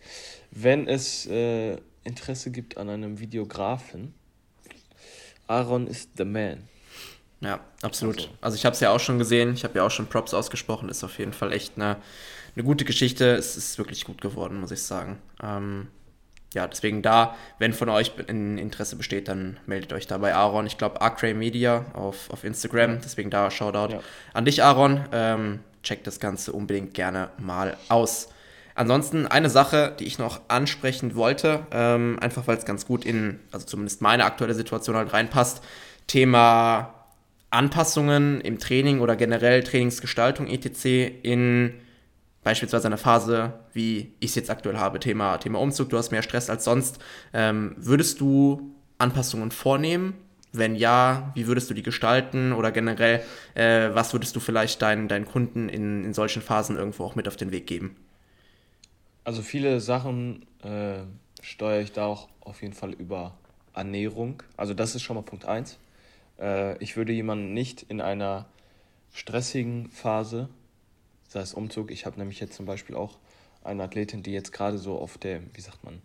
wenn 0.51 0.87
es 0.87 1.25
äh, 1.27 1.77
Interesse 2.03 2.51
gibt 2.51 2.77
an 2.77 2.89
einem 2.89 3.19
Videografen, 3.19 4.13
Aaron 5.47 5.87
ist 5.87 6.11
the 6.17 6.25
man. 6.25 6.67
Ja, 7.41 7.59
absolut. 7.81 8.17
Also, 8.17 8.29
also 8.41 8.55
ich 8.55 8.65
habe 8.65 8.73
es 8.73 8.79
ja 8.79 8.91
auch 8.91 8.99
schon 8.99 9.17
gesehen, 9.17 9.53
ich 9.53 9.63
habe 9.63 9.77
ja 9.77 9.85
auch 9.85 9.91
schon 9.91 10.07
Props 10.07 10.33
ausgesprochen, 10.33 10.89
ist 10.89 11.03
auf 11.03 11.17
jeden 11.17 11.33
Fall 11.33 11.51
echt 11.51 11.75
eine, 11.75 11.97
eine 12.55 12.63
gute 12.63 12.85
Geschichte. 12.85 13.33
Es 13.33 13.57
ist 13.57 13.77
wirklich 13.77 14.05
gut 14.05 14.21
geworden, 14.21 14.59
muss 14.59 14.71
ich 14.71 14.83
sagen. 14.83 15.17
Ähm, 15.41 15.87
ja, 16.53 16.67
deswegen 16.67 17.01
da, 17.01 17.35
wenn 17.59 17.73
von 17.73 17.89
euch 17.89 18.11
ein 18.27 18.57
Interesse 18.57 18.97
besteht, 18.97 19.29
dann 19.29 19.57
meldet 19.65 19.93
euch 19.93 20.05
da 20.05 20.17
bei 20.17 20.35
Aaron. 20.35 20.67
Ich 20.67 20.77
glaube, 20.77 21.01
Acray 21.01 21.33
Media 21.33 21.85
auf, 21.93 22.29
auf 22.29 22.43
Instagram. 22.43 22.99
Deswegen 23.01 23.29
da 23.29 23.49
Shoutout 23.49 23.93
ja. 23.93 23.99
an 24.33 24.43
dich, 24.43 24.61
Aaron. 24.61 25.05
Ähm, 25.13 25.59
checkt 25.81 26.07
das 26.07 26.19
Ganze 26.19 26.51
unbedingt 26.51 26.93
gerne 26.93 27.29
mal 27.37 27.77
aus. 27.87 28.29
Ansonsten 28.75 29.27
eine 29.27 29.49
Sache, 29.49 29.95
die 29.99 30.05
ich 30.05 30.17
noch 30.17 30.41
ansprechen 30.47 31.15
wollte, 31.15 31.65
ähm, 31.71 32.17
einfach 32.21 32.47
weil 32.47 32.57
es 32.57 32.65
ganz 32.65 32.85
gut 32.85 33.05
in, 33.05 33.39
also 33.51 33.65
zumindest 33.65 34.01
meine 34.01 34.25
aktuelle 34.25 34.53
Situation 34.53 34.95
halt 34.95 35.13
reinpasst. 35.13 35.61
Thema 36.07 36.93
Anpassungen 37.49 38.41
im 38.41 38.59
Training 38.59 38.99
oder 39.01 39.15
generell 39.15 39.63
Trainingsgestaltung 39.63 40.47
etc. 40.47 40.85
in 41.21 41.73
beispielsweise 42.43 42.87
eine 42.87 42.97
Phase, 42.97 43.53
wie 43.73 44.13
ich 44.19 44.31
es 44.31 44.35
jetzt 44.35 44.49
aktuell 44.49 44.77
habe, 44.77 44.99
Thema, 44.99 45.37
Thema 45.37 45.59
Umzug, 45.59 45.89
du 45.89 45.97
hast 45.97 46.11
mehr 46.11 46.23
Stress 46.23 46.49
als 46.49 46.63
sonst, 46.63 46.99
ähm, 47.33 47.75
würdest 47.77 48.19
du 48.21 48.75
Anpassungen 48.97 49.51
vornehmen? 49.51 50.15
Wenn 50.53 50.75
ja, 50.75 51.31
wie 51.33 51.47
würdest 51.47 51.69
du 51.69 51.73
die 51.73 51.83
gestalten 51.83 52.51
oder 52.51 52.71
generell, 52.71 53.23
äh, 53.53 53.89
was 53.93 54.11
würdest 54.13 54.35
du 54.35 54.41
vielleicht 54.41 54.81
deinen, 54.81 55.07
deinen 55.07 55.25
Kunden 55.25 55.69
in, 55.69 56.03
in 56.03 56.13
solchen 56.13 56.41
Phasen 56.41 56.75
irgendwo 56.75 57.05
auch 57.05 57.15
mit 57.15 57.27
auf 57.27 57.37
den 57.37 57.51
Weg 57.51 57.67
geben? 57.67 57.95
Also 59.23 59.43
viele 59.43 59.79
Sachen 59.79 60.45
äh, 60.63 61.03
steuere 61.41 61.81
ich 61.81 61.93
da 61.93 62.05
auch 62.05 62.27
auf 62.41 62.61
jeden 62.61 62.73
Fall 62.73 62.91
über 62.91 63.37
Ernährung. 63.73 64.43
Also 64.57 64.73
das 64.73 64.95
ist 64.95 65.03
schon 65.03 65.15
mal 65.15 65.21
Punkt 65.21 65.45
1. 65.45 65.77
Äh, 66.39 66.77
ich 66.83 66.97
würde 66.97 67.13
jemanden 67.13 67.53
nicht 67.53 67.83
in 67.83 68.01
einer 68.01 68.45
stressigen 69.13 69.89
Phase 69.89 70.49
sei 71.31 71.39
es 71.39 71.53
Umzug. 71.53 71.91
Ich 71.91 72.05
habe 72.05 72.19
nämlich 72.19 72.41
jetzt 72.41 72.55
zum 72.55 72.65
Beispiel 72.65 72.95
auch 72.95 73.17
eine 73.63 73.83
Athletin, 73.83 74.21
die 74.21 74.33
jetzt 74.33 74.51
gerade 74.51 74.77
so 74.77 74.97
auf 74.97 75.17
der, 75.17 75.41
wie 75.53 75.61
sagt 75.61 75.81
man, 75.85 76.01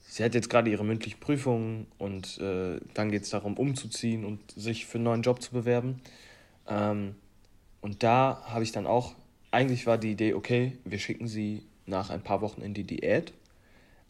sie 0.00 0.22
hat 0.22 0.34
jetzt 0.34 0.50
gerade 0.50 0.70
ihre 0.70 0.84
mündlichen 0.84 1.18
Prüfungen 1.18 1.86
und 1.96 2.38
äh, 2.38 2.78
dann 2.92 3.10
geht 3.10 3.22
es 3.22 3.30
darum, 3.30 3.56
umzuziehen 3.56 4.26
und 4.26 4.50
sich 4.50 4.84
für 4.84 4.98
einen 4.98 5.04
neuen 5.04 5.22
Job 5.22 5.40
zu 5.40 5.52
bewerben. 5.52 6.02
Ähm, 6.68 7.14
und 7.80 8.02
da 8.02 8.42
habe 8.44 8.64
ich 8.64 8.72
dann 8.72 8.86
auch, 8.86 9.14
eigentlich 9.50 9.86
war 9.86 9.96
die 9.96 10.10
Idee, 10.10 10.34
okay, 10.34 10.76
wir 10.84 10.98
schicken 10.98 11.26
sie 11.26 11.62
nach 11.86 12.10
ein 12.10 12.22
paar 12.22 12.42
Wochen 12.42 12.60
in 12.60 12.74
die 12.74 12.84
Diät. 12.84 13.32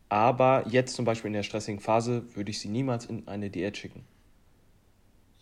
Aber 0.08 0.64
jetzt 0.68 0.96
zum 0.96 1.04
Beispiel 1.04 1.28
in 1.28 1.34
der 1.34 1.44
stressigen 1.44 1.78
Phase 1.78 2.24
würde 2.34 2.50
ich 2.50 2.58
sie 2.58 2.68
niemals 2.68 3.06
in 3.06 3.28
eine 3.28 3.50
Diät 3.50 3.76
schicken. 3.76 4.04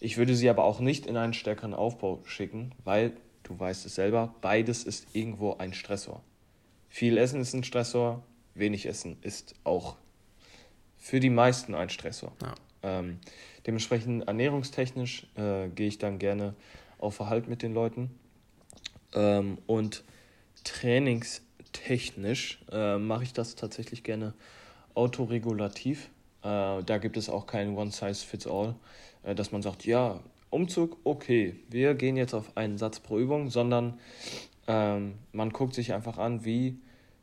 Ich 0.01 0.19
würde 0.19 0.37
sie 0.37 0.51
aber 0.51 0.64
auch 0.64 0.81
nicht 0.81 1.07
in 1.07 1.17
einen 1.17 1.33
stärkeren 1.33 1.73
Aufbau 1.73 2.21
schicken, 2.27 2.73
weil 2.85 3.17
du 3.48 3.58
weißt 3.58 3.87
es 3.87 3.94
selber, 3.94 4.34
beides 4.40 4.84
ist 4.84 5.06
irgendwo 5.14 5.54
ein 5.54 5.72
Stressor. 5.72 6.22
Viel 6.88 7.18
Essen 7.18 7.40
ist 7.40 7.54
ein 7.54 7.64
Stressor, 7.64 8.22
wenig 8.54 8.87
Essen 8.87 9.16
ist 9.22 9.54
auch 9.64 9.96
für 10.96 11.20
die 11.20 11.30
meisten 11.30 11.74
ein 11.74 11.90
Stressor. 11.90 12.32
Ja. 12.42 12.54
Ähm, 12.82 13.18
dementsprechend 13.66 14.26
ernährungstechnisch 14.28 15.26
äh, 15.37 15.68
gehe 15.68 15.88
ich 15.88 15.98
dann 15.98 16.18
gerne 16.18 16.54
auf 16.98 17.14
Verhalt 17.14 17.48
mit 17.48 17.62
den 17.62 17.72
Leuten. 17.72 18.11
Ähm, 19.14 19.58
und 19.66 20.04
trainingstechnisch 20.64 22.61
äh, 22.70 22.98
mache 22.98 23.22
ich 23.22 23.32
das 23.32 23.54
tatsächlich 23.54 24.02
gerne 24.02 24.34
autoregulativ. 24.94 26.11
Äh, 26.42 26.82
da 26.82 26.98
gibt 26.98 27.16
es 27.16 27.28
auch 27.28 27.46
kein 27.46 27.76
One-Size-Fits-All, 27.76 28.74
äh, 29.22 29.34
dass 29.34 29.52
man 29.52 29.62
sagt, 29.62 29.87
ja, 29.87 30.20
Umzug, 30.50 30.96
okay, 31.04 31.56
wir 31.68 31.94
gehen 31.94 32.16
jetzt 32.16 32.34
auf 32.34 32.56
einen 32.56 32.78
Satz 32.78 33.00
pro 33.00 33.18
Übung, 33.18 33.50
sondern 33.50 33.98
ähm, 34.66 35.14
man 35.32 35.50
guckt 35.50 35.74
sich 35.74 35.92
einfach 35.92 36.18
an, 36.18 36.44
wie 36.44 36.78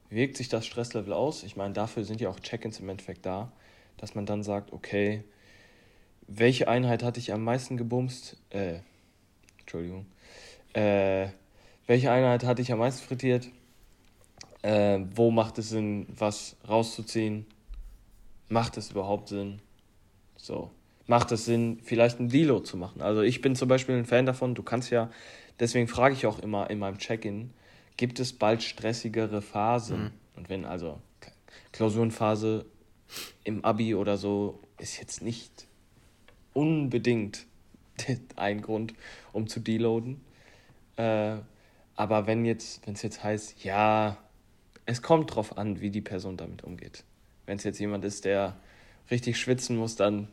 wirkt 0.10 0.38
sich 0.38 0.50
das 0.50 0.66
Stresslevel 0.66 1.14
aus. 1.14 1.44
Ich 1.44 1.56
meine, 1.56 1.74
dafür 1.74 2.04
sind 2.04 2.22
ja 2.22 2.30
auch 2.30 2.40
Check-ins 2.40 2.80
im 2.80 2.90
Endeffekt 2.90 3.26
da, 3.26 3.52
dass 3.98 4.14
man 4.14 4.26
dann 4.26 4.44
sagt, 4.44 4.74
okay, 4.74 5.24
welche 6.28 6.68
Einheit 6.68 7.04
hatte 7.04 7.20
ich 7.20 7.34
am 7.34 7.44
meisten 7.44 7.78
gebumst? 7.78 8.38
Äh, 8.50 8.80
Entschuldigung. 9.60 10.06
Äh, 10.74 11.30
welche 11.88 12.12
Einheit 12.12 12.44
hatte 12.44 12.62
ich 12.62 12.72
am 12.72 12.80
meisten 12.80 13.06
frittiert? 13.06 13.50
Äh, 14.62 15.00
wo 15.16 15.32
macht 15.32 15.58
es 15.58 15.70
Sinn, 15.70 16.08
was 16.16 16.58
rauszuziehen? 16.68 17.46
Macht 18.50 18.78
es 18.78 18.92
überhaupt 18.92 19.30
Sinn? 19.30 19.62
So 20.36 20.72
macht 21.08 21.32
es 21.32 21.46
Sinn, 21.46 21.80
vielleicht 21.84 22.20
ein 22.20 22.30
Dilo 22.30 22.60
zu 22.60 22.78
machen. 22.78 23.02
Also 23.02 23.22
ich 23.22 23.42
bin 23.42 23.56
zum 23.56 23.68
Beispiel 23.68 23.96
ein 23.96 24.06
Fan 24.06 24.26
davon, 24.26 24.56
du 24.56 24.64
kannst 24.64 24.90
ja, 24.90 25.12
deswegen 25.60 25.88
frage 25.88 26.16
ich 26.16 26.26
auch 26.26 26.40
immer 26.40 26.70
in 26.70 26.80
meinem 26.80 26.98
Check-in, 26.98 27.52
gibt 27.98 28.20
es 28.20 28.34
bald 28.34 28.64
stressigere 28.64 29.42
Phasen? 29.42 30.04
Mhm. 30.04 30.12
Und 30.36 30.50
wenn 30.50 30.66
also, 30.66 31.00
Klausurenphase 31.72 32.66
im 33.44 33.64
Abi 33.64 33.96
oder 33.96 34.18
so 34.18 34.60
ist 34.80 35.00
jetzt 35.00 35.22
nicht 35.22 35.68
unbedingt 36.54 37.46
ein 38.36 38.62
Grund, 38.62 38.94
um 39.32 39.48
zu 39.48 39.60
deloaden. 39.60 40.22
Äh, 40.98 41.38
aber 41.96 42.28
wenn 42.28 42.46
jetzt, 42.46 42.86
wenn 42.86 42.94
es 42.94 43.02
jetzt 43.02 43.24
heißt, 43.24 43.64
ja, 43.64 44.18
es 44.86 45.02
kommt 45.02 45.36
drauf 45.36 45.58
an, 45.58 45.82
wie 45.82 45.90
die 45.90 46.02
Person 46.02 46.38
damit 46.38 46.64
umgeht. 46.64 47.04
Wenn 47.46 47.58
es 47.58 47.64
jetzt 47.64 47.80
jemand 47.80 48.04
ist, 48.06 48.26
der 48.26 48.58
richtig 49.10 49.38
schwitzen 49.38 49.78
muss, 49.78 49.96
dann 49.96 50.28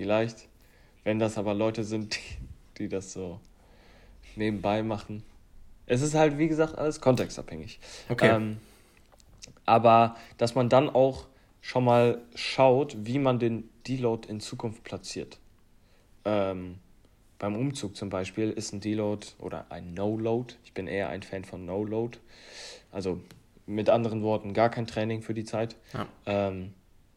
vielleicht. 0.00 0.48
Wenn 1.04 1.18
das 1.18 1.36
aber 1.36 1.52
Leute 1.52 1.84
sind, 1.84 2.16
die, 2.16 2.38
die 2.78 2.88
das 2.88 3.12
so 3.12 3.38
nebenbei 4.34 4.82
machen. 4.82 5.22
Es 5.84 6.00
ist 6.00 6.14
halt, 6.14 6.38
wie 6.38 6.48
gesagt, 6.48 6.78
alles 6.78 7.02
kontextabhängig. 7.02 7.78
Okay. 8.08 8.34
Ähm, 8.34 8.56
aber 9.66 10.16
dass 10.38 10.54
man 10.54 10.70
dann 10.70 10.88
auch 10.88 11.26
schon 11.60 11.84
mal 11.84 12.22
schaut, 12.34 12.96
wie 13.04 13.18
man 13.18 13.38
den 13.38 13.68
Deload 13.86 14.26
in 14.26 14.40
Zukunft 14.40 14.84
platziert. 14.84 15.38
Ähm, 16.24 16.78
beim 17.38 17.54
Umzug 17.54 17.94
zum 17.94 18.08
Beispiel 18.08 18.50
ist 18.50 18.72
ein 18.72 18.80
Deload 18.80 19.26
oder 19.38 19.66
ein 19.68 19.92
No-Load. 19.92 20.54
Ich 20.64 20.72
bin 20.72 20.86
eher 20.86 21.10
ein 21.10 21.22
Fan 21.22 21.44
von 21.44 21.66
No-Load. 21.66 22.18
Also 22.90 23.20
mit 23.66 23.90
anderen 23.90 24.22
Worten, 24.22 24.54
gar 24.54 24.70
kein 24.70 24.86
Training 24.86 25.20
für 25.20 25.34
die 25.34 25.44
Zeit. 25.44 25.76
Ja. 25.92 26.06
Ähm, 26.24 26.72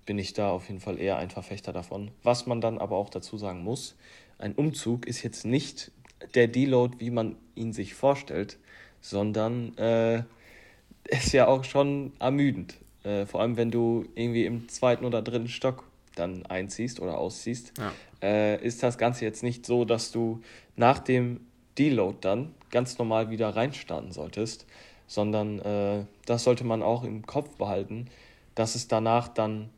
bin 0.05 0.17
ich 0.19 0.33
da 0.33 0.49
auf 0.49 0.67
jeden 0.67 0.79
Fall 0.79 0.99
eher 0.99 1.17
ein 1.17 1.29
Verfechter 1.29 1.73
davon. 1.73 2.11
Was 2.23 2.45
man 2.45 2.61
dann 2.61 2.77
aber 2.77 2.97
auch 2.97 3.09
dazu 3.09 3.37
sagen 3.37 3.63
muss, 3.63 3.95
ein 4.37 4.53
Umzug 4.53 5.07
ist 5.07 5.23
jetzt 5.23 5.45
nicht 5.45 5.91
der 6.35 6.47
Deload, 6.47 6.99
wie 6.99 7.09
man 7.09 7.35
ihn 7.55 7.73
sich 7.73 7.93
vorstellt, 7.93 8.57
sondern 9.01 9.77
äh, 9.77 10.23
ist 11.05 11.33
ja 11.33 11.47
auch 11.47 11.63
schon 11.63 12.13
ermüdend. 12.19 12.75
Äh, 13.03 13.25
vor 13.25 13.41
allem, 13.41 13.57
wenn 13.57 13.71
du 13.71 14.05
irgendwie 14.15 14.45
im 14.45 14.69
zweiten 14.69 15.05
oder 15.05 15.21
dritten 15.21 15.47
Stock 15.49 15.85
dann 16.15 16.45
einziehst 16.45 16.99
oder 16.99 17.17
ausziehst, 17.17 17.73
ja. 17.77 17.91
äh, 18.21 18.63
ist 18.63 18.83
das 18.83 18.97
Ganze 18.97 19.25
jetzt 19.25 19.43
nicht 19.43 19.65
so, 19.65 19.83
dass 19.85 20.11
du 20.11 20.41
nach 20.75 20.99
dem 20.99 21.41
Deload 21.77 22.17
dann 22.21 22.53
ganz 22.69 22.97
normal 22.97 23.29
wieder 23.29 23.55
reinstarten 23.55 24.11
solltest, 24.11 24.65
sondern 25.07 25.59
äh, 25.59 26.05
das 26.25 26.43
sollte 26.43 26.63
man 26.63 26.81
auch 26.81 27.03
im 27.03 27.25
Kopf 27.25 27.55
behalten, 27.57 28.07
dass 28.55 28.75
es 28.75 28.87
danach 28.87 29.27
dann 29.27 29.69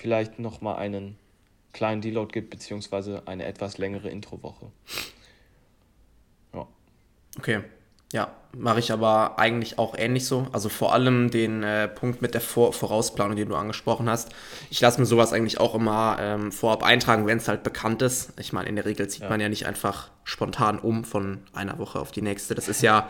vielleicht 0.00 0.38
nochmal 0.38 0.76
einen 0.76 1.18
kleinen 1.72 2.00
Deload 2.00 2.32
gibt, 2.32 2.50
beziehungsweise 2.50 3.22
eine 3.26 3.44
etwas 3.44 3.78
längere 3.78 4.08
Introwoche. 4.08 4.72
Ja. 6.54 6.66
Okay. 7.38 7.62
Ja, 8.12 8.32
mache 8.56 8.80
ich 8.80 8.92
aber 8.92 9.38
eigentlich 9.38 9.78
auch 9.78 9.96
ähnlich 9.96 10.26
so. 10.26 10.46
Also 10.52 10.68
vor 10.68 10.92
allem 10.92 11.30
den 11.30 11.62
äh, 11.62 11.86
Punkt 11.86 12.22
mit 12.22 12.34
der 12.34 12.40
vor 12.40 12.72
Vorausplanung, 12.72 13.36
den 13.36 13.48
du 13.48 13.54
angesprochen 13.54 14.10
hast. 14.10 14.30
Ich 14.70 14.80
lasse 14.80 15.00
mir 15.00 15.06
sowas 15.06 15.32
eigentlich 15.32 15.60
auch 15.60 15.74
immer 15.76 16.16
ähm, 16.20 16.50
vorab 16.50 16.82
eintragen, 16.82 17.26
wenn 17.26 17.38
es 17.38 17.46
halt 17.46 17.62
bekannt 17.62 18.02
ist. 18.02 18.32
Ich 18.40 18.52
meine, 18.52 18.68
in 18.68 18.74
der 18.74 18.84
Regel 18.84 19.08
zieht 19.08 19.22
ja. 19.22 19.28
man 19.28 19.40
ja 19.40 19.48
nicht 19.48 19.66
einfach 19.66 20.10
spontan 20.24 20.78
um 20.78 21.04
von 21.04 21.38
einer 21.52 21.78
Woche 21.78 22.00
auf 22.00 22.10
die 22.10 22.22
nächste. 22.22 22.56
Das 22.56 22.68
ist 22.68 22.82
ja 22.82 23.08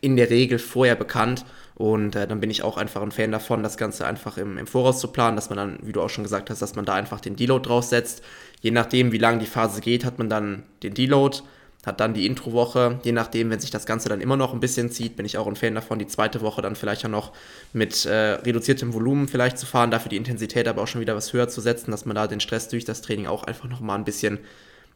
in 0.00 0.16
der 0.16 0.30
Regel 0.30 0.58
vorher 0.58 0.96
bekannt. 0.96 1.44
Und 1.76 2.16
äh, 2.16 2.26
dann 2.26 2.40
bin 2.40 2.50
ich 2.50 2.62
auch 2.62 2.76
einfach 2.76 3.00
ein 3.00 3.12
Fan 3.12 3.32
davon, 3.32 3.62
das 3.62 3.78
Ganze 3.78 4.06
einfach 4.06 4.36
im, 4.36 4.58
im 4.58 4.66
Voraus 4.66 5.00
zu 5.00 5.08
planen, 5.08 5.36
dass 5.36 5.48
man 5.48 5.56
dann, 5.56 5.78
wie 5.82 5.92
du 5.92 6.02
auch 6.02 6.10
schon 6.10 6.24
gesagt 6.24 6.50
hast, 6.50 6.60
dass 6.60 6.74
man 6.74 6.84
da 6.84 6.94
einfach 6.94 7.20
den 7.20 7.36
Deload 7.36 7.68
draufsetzt. 7.68 8.22
Je 8.60 8.70
nachdem, 8.70 9.12
wie 9.12 9.18
lang 9.18 9.38
die 9.38 9.46
Phase 9.46 9.80
geht, 9.80 10.04
hat 10.04 10.18
man 10.18 10.28
dann 10.28 10.64
den 10.82 10.92
Deload 10.92 11.38
hat 11.86 12.00
dann 12.00 12.12
die 12.12 12.26
Introwoche, 12.26 13.00
je 13.04 13.12
nachdem, 13.12 13.50
wenn 13.50 13.60
sich 13.60 13.70
das 13.70 13.86
Ganze 13.86 14.10
dann 14.10 14.20
immer 14.20 14.36
noch 14.36 14.52
ein 14.52 14.60
bisschen 14.60 14.90
zieht, 14.90 15.16
bin 15.16 15.24
ich 15.24 15.38
auch 15.38 15.46
ein 15.46 15.56
Fan 15.56 15.74
davon, 15.74 15.98
die 15.98 16.06
zweite 16.06 16.42
Woche 16.42 16.60
dann 16.60 16.76
vielleicht 16.76 17.04
auch 17.06 17.10
noch 17.10 17.32
mit 17.72 18.04
äh, 18.04 18.32
reduziertem 18.32 18.92
Volumen 18.92 19.28
vielleicht 19.28 19.58
zu 19.58 19.64
fahren, 19.64 19.90
dafür 19.90 20.10
die 20.10 20.18
Intensität 20.18 20.68
aber 20.68 20.82
auch 20.82 20.88
schon 20.88 21.00
wieder 21.00 21.16
was 21.16 21.32
höher 21.32 21.48
zu 21.48 21.62
setzen, 21.62 21.90
dass 21.90 22.04
man 22.04 22.16
da 22.16 22.26
den 22.26 22.40
Stress 22.40 22.68
durch 22.68 22.84
das 22.84 23.00
Training 23.00 23.26
auch 23.26 23.44
einfach 23.44 23.68
nochmal 23.68 23.96
ein 23.96 24.04
bisschen, 24.04 24.38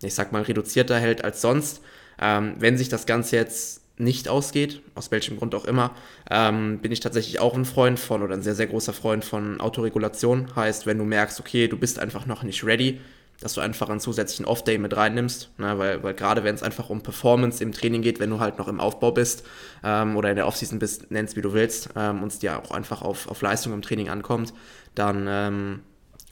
ich 0.03 0.14
sag 0.14 0.33
mal, 0.33 0.42
reduzierter 0.42 0.99
hält 0.99 1.25
als 1.25 1.40
sonst. 1.40 1.81
Ähm, 2.20 2.55
wenn 2.59 2.77
sich 2.77 2.90
das 2.90 3.07
Ganze 3.07 3.37
jetzt 3.37 3.81
nicht 3.97 4.29
ausgeht, 4.29 4.83
aus 4.94 5.11
welchem 5.11 5.38
Grund 5.38 5.55
auch 5.55 5.64
immer, 5.64 5.92
ähm, 6.31 6.81
bin 6.81 6.92
ich 6.92 7.01
tatsächlich 7.01 7.38
auch 7.38 7.55
ein 7.55 7.64
Freund 7.64 7.99
von 7.99 8.23
oder 8.23 8.35
ein 8.35 8.42
sehr, 8.42 8.55
sehr 8.55 8.66
großer 8.66 8.92
Freund 8.92 9.25
von 9.25 9.61
Autoregulation. 9.61 10.55
Heißt, 10.55 10.85
wenn 10.87 10.99
du 10.99 11.05
merkst, 11.05 11.40
okay, 11.40 11.68
du 11.68 11.79
bist 11.79 11.99
einfach 11.99 12.27
noch 12.27 12.42
nicht 12.42 12.64
ready, 12.64 13.01
dass 13.40 13.55
du 13.55 13.61
einfach 13.61 13.88
einen 13.88 14.01
zusätzlichen 14.01 14.47
Off-Day 14.47 14.79
mit 14.79 14.97
reinnimmst, 14.97 15.51
ne? 15.59 15.79
weil, 15.79 16.03
weil 16.03 16.14
gerade 16.14 16.44
wenn 16.44 16.55
es 16.55 16.62
einfach 16.62 16.88
um 16.90 17.03
Performance 17.03 17.62
im 17.62 17.73
Training 17.73 18.03
geht, 18.03 18.20
wenn 18.20 18.31
du 18.31 18.40
halt 18.40 18.59
noch 18.59 18.68
im 18.68 18.81
Aufbau 18.81 19.12
bist 19.12 19.44
ähm, 19.83 20.16
oder 20.16 20.31
in 20.31 20.37
der 20.37 20.47
Offseason 20.47 20.79
bist, 20.79 21.11
nennst 21.11 21.37
wie 21.37 21.42
du 21.42 21.53
willst, 21.53 21.90
ähm, 21.97 22.23
und 22.23 22.33
es 22.33 22.38
dir 22.38 22.62
auch 22.62 22.70
einfach 22.70 23.03
auf, 23.03 23.29
auf 23.29 23.42
Leistung 23.42 23.73
im 23.73 23.83
Training 23.83 24.09
ankommt, 24.09 24.55
dann 24.94 25.27
ähm, 25.29 25.81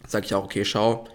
sage 0.06 0.26
ich 0.26 0.34
auch, 0.34 0.44
okay, 0.44 0.64
schau, 0.64 1.06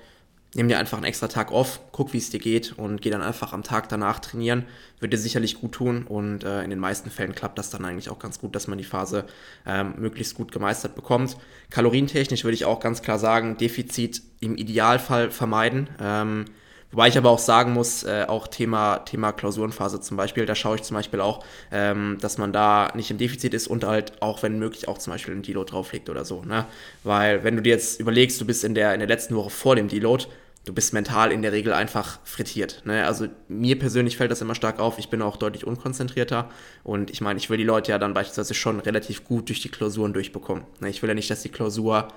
nimm 0.58 0.68
dir 0.68 0.80
einfach 0.80 0.98
einen 0.98 1.06
extra 1.06 1.28
Tag 1.28 1.52
off, 1.52 1.80
guck, 1.92 2.14
wie 2.14 2.18
es 2.18 2.32
dir 2.32 2.40
geht 2.40 2.74
und 2.78 3.02
geh 3.02 3.12
dann 3.12 3.22
einfach 3.22 3.54
am 3.54 3.64
Tag 3.64 3.88
danach 3.90 4.20
trainieren. 4.20 4.66
Wird 5.00 5.14
dir 5.14 5.18
sicherlich 5.18 5.62
gut 5.62 5.74
tun 5.74 6.06
und 6.08 6.44
äh, 6.44 6.64
in 6.64 6.72
den 6.72 6.80
meisten 6.80 7.12
Fällen 7.12 7.36
klappt 7.36 7.60
das 7.60 7.70
dann 7.70 7.86
eigentlich 7.86 8.10
auch 8.10 8.20
ganz 8.20 8.40
gut, 8.40 8.56
dass 8.56 8.68
man 8.68 8.80
die 8.80 8.84
Phase 8.84 9.26
ähm, 9.68 9.94
möglichst 9.98 10.36
gut 10.36 10.52
gemeistert 10.52 10.96
bekommt. 10.96 11.38
Kalorientechnisch 11.70 12.44
würde 12.44 12.56
ich 12.56 12.66
auch 12.66 12.80
ganz 12.80 13.04
klar 13.04 13.20
sagen, 13.20 13.58
Defizit 13.58 14.24
im 14.40 14.58
Idealfall 14.58 15.30
vermeiden. 15.30 15.90
Ähm, 16.02 16.46
Wobei 16.92 17.10
ich 17.10 17.18
aber 17.18 17.30
auch 17.30 17.40
sagen 17.40 17.74
muss, 17.74 18.04
äh, 18.04 18.26
auch 18.28 18.48
Thema, 18.48 19.00
Thema 19.00 19.34
Klausurenphase 19.34 20.00
zum 20.00 20.16
Beispiel, 20.16 20.46
da 20.46 20.56
schaue 20.56 20.78
ich 20.78 20.84
zum 20.84 20.96
Beispiel 20.96 21.20
auch, 21.20 21.44
ähm, 21.70 22.18
dass 22.22 22.38
man 22.38 22.54
da 22.54 22.94
nicht 22.96 23.12
im 23.12 23.18
Defizit 23.18 23.54
ist 23.54 23.68
und 23.68 23.84
halt 23.84 24.22
auch, 24.22 24.42
wenn 24.42 24.58
möglich, 24.58 24.88
auch 24.88 24.98
zum 24.98 25.12
Beispiel 25.12 25.34
einen 25.34 25.44
Deload 25.44 25.70
drauflegt 25.70 26.10
oder 26.10 26.24
so. 26.24 26.44
Ne? 26.44 26.66
Weil 27.04 27.44
wenn 27.44 27.58
du 27.58 27.62
dir 27.62 27.74
jetzt 27.74 28.00
überlegst, 28.00 28.40
du 28.40 28.46
bist 28.46 28.64
in 28.64 28.74
der, 28.74 28.94
in 28.94 29.00
der 29.02 29.10
letzten 29.10 29.36
Woche 29.36 29.50
vor 29.50 29.76
dem 29.76 29.90
Deload, 29.90 30.28
du 30.68 30.74
bist 30.74 30.94
mental 30.94 31.32
in 31.32 31.42
der 31.42 31.54
Regel 31.54 31.72
einfach 31.72 32.20
frittiert. 32.26 32.82
Ne? 32.86 33.06
Also 33.06 33.28
mir 33.48 33.80
persönlich 33.80 34.18
fällt 34.18 34.32
das 34.32 34.42
immer 34.42 34.54
stark 34.54 34.80
auf. 34.80 35.00
Ich 35.00 35.10
bin 35.10 35.22
auch 35.22 35.38
deutlich 35.38 35.66
unkonzentrierter 35.66 36.50
und 36.84 37.10
ich 37.10 37.22
meine, 37.22 37.40
ich 37.40 37.50
will 37.50 37.58
die 37.58 37.64
Leute 37.64 37.92
ja 37.92 37.98
dann 37.98 38.14
beispielsweise 38.14 38.54
schon 38.54 38.82
relativ 38.82 39.24
gut 39.24 39.48
durch 39.48 39.62
die 39.62 39.70
Klausuren 39.70 40.12
durchbekommen. 40.12 40.66
Ne? 40.82 40.90
Ich 40.90 41.02
will 41.02 41.10
ja 41.10 41.14
nicht, 41.14 41.30
dass 41.30 41.42
die 41.42 41.50
Klausur 41.50 42.10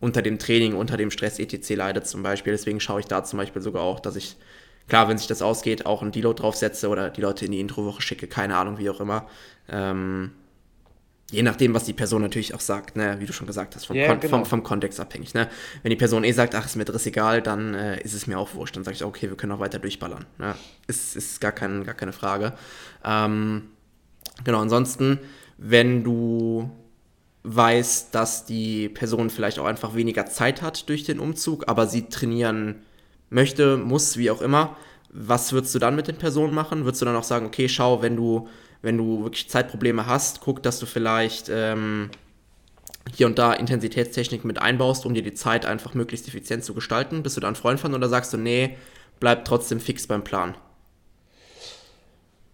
unter 0.00 0.22
dem 0.22 0.38
Training, 0.38 0.74
unter 0.74 0.96
dem 0.96 1.10
Stress 1.10 1.38
etc. 1.38 1.70
leidet 1.70 2.06
zum 2.06 2.22
Beispiel. 2.22 2.52
Deswegen 2.52 2.80
schaue 2.80 3.00
ich 3.00 3.06
da 3.06 3.24
zum 3.24 3.38
Beispiel 3.38 3.60
sogar 3.60 3.82
auch, 3.82 4.00
dass 4.00 4.16
ich, 4.16 4.36
klar, 4.88 5.08
wenn 5.08 5.18
sich 5.18 5.26
das 5.26 5.42
ausgeht, 5.42 5.84
auch 5.84 6.00
ein 6.00 6.10
Deload 6.10 6.40
draufsetze 6.40 6.88
oder 6.88 7.10
die 7.10 7.20
Leute 7.20 7.44
in 7.44 7.52
die 7.52 7.60
Introwoche 7.60 8.00
schicke, 8.00 8.26
keine 8.26 8.56
Ahnung, 8.56 8.78
wie 8.78 8.88
auch 8.88 9.00
immer. 9.00 9.28
Ähm, 9.68 10.32
je 11.30 11.42
nachdem, 11.42 11.74
was 11.74 11.84
die 11.84 11.92
Person 11.92 12.22
natürlich 12.22 12.54
auch 12.54 12.60
sagt, 12.60 12.96
ne, 12.96 13.16
wie 13.18 13.26
du 13.26 13.32
schon 13.32 13.46
gesagt 13.46 13.76
hast, 13.76 13.86
vom, 13.86 13.96
yeah, 13.96 14.08
Kon 14.08 14.20
genau. 14.20 14.38
vom, 14.38 14.46
vom, 14.46 14.62
Kontext 14.62 14.98
abhängig. 14.98 15.34
Ne? 15.34 15.48
Wenn 15.82 15.90
die 15.90 15.96
Person 15.96 16.24
eh 16.24 16.32
sagt, 16.32 16.54
ach, 16.54 16.64
ist 16.64 16.76
mir 16.76 16.84
Driss 16.84 17.06
egal, 17.06 17.42
dann 17.42 17.74
äh, 17.74 18.00
ist 18.02 18.14
es 18.14 18.26
mir 18.26 18.38
auch 18.38 18.54
wurscht. 18.54 18.76
Dann 18.76 18.84
sage 18.84 18.94
ich, 18.96 19.04
okay, 19.04 19.28
wir 19.28 19.36
können 19.36 19.52
auch 19.52 19.60
weiter 19.60 19.78
durchballern. 19.78 20.24
Ne? 20.38 20.54
Ist, 20.86 21.16
ist 21.16 21.40
gar, 21.40 21.52
kein, 21.52 21.84
gar 21.84 21.94
keine 21.94 22.12
Frage. 22.12 22.54
Ähm, 23.04 23.64
genau, 24.44 24.60
ansonsten, 24.60 25.18
wenn 25.58 26.02
du 26.02 26.70
weiß, 27.42 28.10
dass 28.10 28.46
die 28.46 28.88
Person 28.88 29.30
vielleicht 29.30 29.58
auch 29.58 29.66
einfach 29.66 29.94
weniger 29.94 30.26
Zeit 30.26 30.62
hat 30.62 30.88
durch 30.88 31.04
den 31.04 31.18
Umzug, 31.18 31.68
aber 31.68 31.86
sie 31.86 32.08
trainieren 32.08 32.76
möchte, 33.30 33.76
muss, 33.76 34.16
wie 34.16 34.30
auch 34.30 34.40
immer. 34.40 34.76
Was 35.10 35.52
würdest 35.52 35.74
du 35.74 35.78
dann 35.78 35.96
mit 35.96 36.08
den 36.08 36.16
Personen 36.16 36.54
machen? 36.54 36.84
Würdest 36.84 37.02
du 37.02 37.06
dann 37.06 37.16
auch 37.16 37.24
sagen, 37.24 37.46
okay, 37.46 37.68
schau, 37.68 38.02
wenn 38.02 38.16
du, 38.16 38.48
wenn 38.82 38.96
du 38.96 39.24
wirklich 39.24 39.48
Zeitprobleme 39.48 40.06
hast, 40.06 40.40
guck, 40.40 40.62
dass 40.62 40.78
du 40.78 40.86
vielleicht 40.86 41.48
ähm, 41.48 42.10
hier 43.14 43.26
und 43.26 43.38
da 43.38 43.52
Intensitätstechnik 43.52 44.44
mit 44.44 44.60
einbaust, 44.60 45.06
um 45.06 45.14
dir 45.14 45.22
die 45.22 45.34
Zeit 45.34 45.66
einfach 45.66 45.94
möglichst 45.94 46.28
effizient 46.28 46.64
zu 46.64 46.74
gestalten? 46.74 47.22
Bist 47.22 47.36
du 47.36 47.40
da 47.40 47.48
ein 47.48 47.56
Freund 47.56 47.80
von 47.80 47.94
oder 47.94 48.08
sagst 48.08 48.32
du, 48.32 48.36
nee, 48.36 48.76
bleib 49.20 49.44
trotzdem 49.44 49.80
fix 49.80 50.06
beim 50.06 50.24
Plan? 50.24 50.54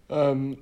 Ähm, 0.09 0.57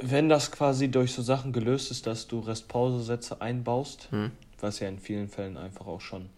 wenn 0.00 0.28
das 0.28 0.50
quasi 0.50 0.90
durch 0.90 1.12
so 1.12 1.22
Sachen 1.22 1.52
gelöst 1.52 1.90
ist, 1.90 2.06
dass 2.06 2.26
du 2.26 2.40
Restpausesätze 2.40 3.40
einbaust, 3.40 4.08
hm. 4.10 4.30
was 4.60 4.80
ja 4.80 4.88
in 4.88 4.98
vielen 4.98 5.28
Fällen 5.28 5.56
einfach 5.56 5.86
auch 5.86 6.00
schon 6.00 6.30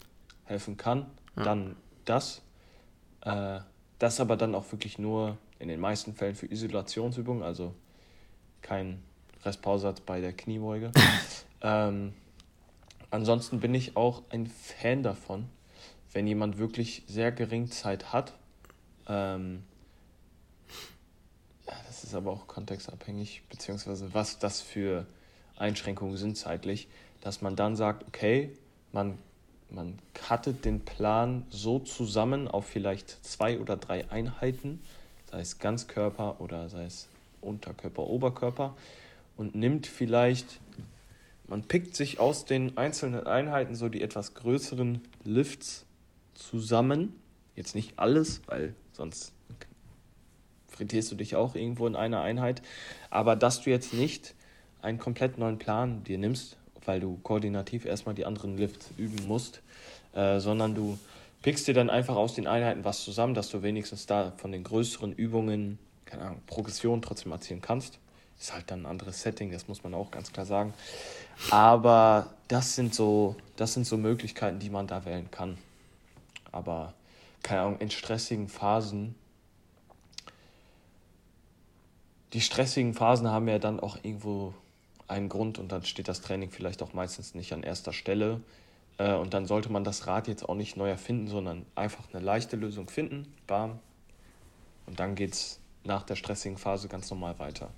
helfen 0.44 0.76
kann, 0.76 1.06
ja. 1.36 1.44
dann 1.44 1.76
das. 2.04 2.42
Äh, 3.22 3.60
das 3.98 4.18
aber 4.18 4.36
dann 4.36 4.56
auch 4.56 4.70
wirklich 4.72 4.98
nur 4.98 5.38
in 5.60 5.68
den 5.68 5.78
meisten 5.78 6.14
Fällen 6.14 6.34
für 6.34 6.46
Isolationsübungen, 6.46 7.44
also 7.44 7.72
kein 8.62 9.02
Restpausatz 9.44 10.00
bei 10.00 10.20
der 10.20 10.32
Kniebeuge. 10.32 10.92
ähm, 11.62 12.14
ansonsten 13.10 13.60
bin 13.60 13.74
ich 13.74 13.96
auch 13.96 14.22
ein 14.30 14.46
Fan 14.46 15.02
davon, 15.02 15.48
wenn 16.12 16.26
jemand 16.26 16.58
wirklich 16.58 17.02
sehr 17.06 17.32
gering 17.32 17.70
Zeit 17.70 18.12
hat, 18.12 18.34
ähm, 19.08 19.64
das 21.64 22.04
ist 22.04 22.14
aber 22.14 22.32
auch 22.32 22.46
kontextabhängig, 22.46 23.42
beziehungsweise 23.48 24.12
was 24.14 24.38
das 24.38 24.60
für 24.60 25.06
Einschränkungen 25.56 26.16
sind 26.16 26.36
zeitlich, 26.36 26.88
dass 27.20 27.42
man 27.42 27.54
dann 27.56 27.76
sagt, 27.76 28.06
okay, 28.08 28.56
man, 28.92 29.18
man 29.70 29.98
cuttet 30.14 30.64
den 30.64 30.84
Plan 30.84 31.46
so 31.50 31.78
zusammen 31.78 32.48
auf 32.48 32.66
vielleicht 32.66 33.24
zwei 33.24 33.60
oder 33.60 33.76
drei 33.76 34.10
Einheiten, 34.10 34.82
sei 35.30 35.40
es 35.40 35.58
Ganzkörper 35.58 36.40
oder 36.40 36.68
sei 36.68 36.84
es 36.84 37.08
Unterkörper, 37.42 38.04
Oberkörper, 38.04 38.76
und 39.36 39.54
nimmt 39.54 39.86
vielleicht 39.86 40.60
man 41.52 41.64
pickt 41.64 41.94
sich 41.94 42.18
aus 42.18 42.46
den 42.46 42.78
einzelnen 42.78 43.26
Einheiten 43.26 43.74
so 43.74 43.90
die 43.90 44.00
etwas 44.00 44.32
größeren 44.32 45.02
Lifts 45.24 45.84
zusammen. 46.32 47.20
Jetzt 47.56 47.74
nicht 47.74 47.98
alles, 47.98 48.40
weil 48.46 48.74
sonst 48.92 49.34
frittierst 50.68 51.12
du 51.12 51.14
dich 51.14 51.36
auch 51.36 51.54
irgendwo 51.54 51.86
in 51.86 51.94
einer 51.94 52.22
Einheit. 52.22 52.62
Aber 53.10 53.36
dass 53.36 53.60
du 53.60 53.68
jetzt 53.68 53.92
nicht 53.92 54.34
einen 54.80 54.98
komplett 54.98 55.36
neuen 55.36 55.58
Plan 55.58 56.02
dir 56.04 56.16
nimmst, 56.16 56.56
weil 56.86 57.00
du 57.00 57.18
koordinativ 57.22 57.84
erstmal 57.84 58.14
die 58.14 58.24
anderen 58.24 58.56
Lifts 58.56 58.90
üben 58.96 59.26
musst, 59.28 59.60
äh, 60.14 60.40
sondern 60.40 60.74
du 60.74 60.98
pickst 61.42 61.68
dir 61.68 61.74
dann 61.74 61.90
einfach 61.90 62.16
aus 62.16 62.34
den 62.34 62.46
Einheiten 62.46 62.84
was 62.84 63.04
zusammen, 63.04 63.34
dass 63.34 63.50
du 63.50 63.62
wenigstens 63.62 64.06
da 64.06 64.32
von 64.38 64.52
den 64.52 64.64
größeren 64.64 65.12
Übungen, 65.12 65.78
keine 66.12 66.26
Ahnung, 66.26 66.42
Progression 66.46 67.00
trotzdem 67.00 67.32
erzielen 67.32 67.62
kannst. 67.62 67.98
Ist 68.38 68.52
halt 68.52 68.70
dann 68.70 68.82
ein 68.82 68.86
anderes 68.86 69.22
Setting, 69.22 69.50
das 69.50 69.66
muss 69.66 69.82
man 69.82 69.94
auch 69.94 70.10
ganz 70.10 70.30
klar 70.30 70.44
sagen. 70.44 70.74
Aber 71.50 72.34
das 72.48 72.74
sind 72.74 72.94
so, 72.94 73.36
das 73.56 73.72
sind 73.72 73.86
so 73.86 73.96
Möglichkeiten, 73.96 74.58
die 74.58 74.68
man 74.68 74.86
da 74.86 75.06
wählen 75.06 75.30
kann. 75.30 75.56
Aber 76.50 76.92
keine 77.42 77.62
Ahnung, 77.62 77.78
in 77.78 77.90
stressigen 77.90 78.48
Phasen. 78.48 79.14
Die 82.34 82.40
stressigen 82.40 82.94
Phasen 82.94 83.30
haben 83.30 83.48
ja 83.48 83.58
dann 83.58 83.80
auch 83.80 83.96
irgendwo 84.02 84.54
einen 85.08 85.28
Grund 85.30 85.58
und 85.58 85.72
dann 85.72 85.84
steht 85.84 86.08
das 86.08 86.20
Training 86.20 86.50
vielleicht 86.50 86.82
auch 86.82 86.92
meistens 86.92 87.34
nicht 87.34 87.52
an 87.54 87.62
erster 87.62 87.92
Stelle. 87.94 88.42
Äh, 88.98 89.14
und 89.14 89.32
dann 89.32 89.46
sollte 89.46 89.72
man 89.72 89.82
das 89.82 90.06
Rad 90.06 90.28
jetzt 90.28 90.46
auch 90.46 90.54
nicht 90.54 90.76
neu 90.76 90.90
erfinden, 90.90 91.28
sondern 91.28 91.64
einfach 91.74 92.04
eine 92.12 92.22
leichte 92.22 92.56
Lösung 92.56 92.88
finden, 92.88 93.32
bam. 93.46 93.78
Und 94.86 95.00
dann 95.00 95.14
geht 95.14 95.32
es 95.32 95.61
nach 95.84 96.02
der 96.02 96.16
stressigen 96.16 96.58
Phase 96.58 96.88
ganz 96.88 97.10
normal 97.10 97.38
weiter. 97.38 97.70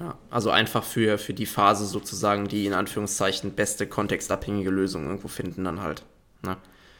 Ja, 0.00 0.16
also 0.30 0.50
einfach 0.50 0.84
für, 0.84 1.18
für 1.18 1.34
die 1.34 1.46
Phase 1.46 1.86
sozusagen 1.86 2.48
die 2.48 2.66
in 2.66 2.74
Anführungszeichen 2.74 3.52
beste 3.52 3.86
kontextabhängige 3.86 4.70
Lösung 4.70 5.06
irgendwo 5.06 5.28
finden 5.28 5.64
dann 5.64 5.80
halt. 5.80 6.02
Ne? 6.42 6.56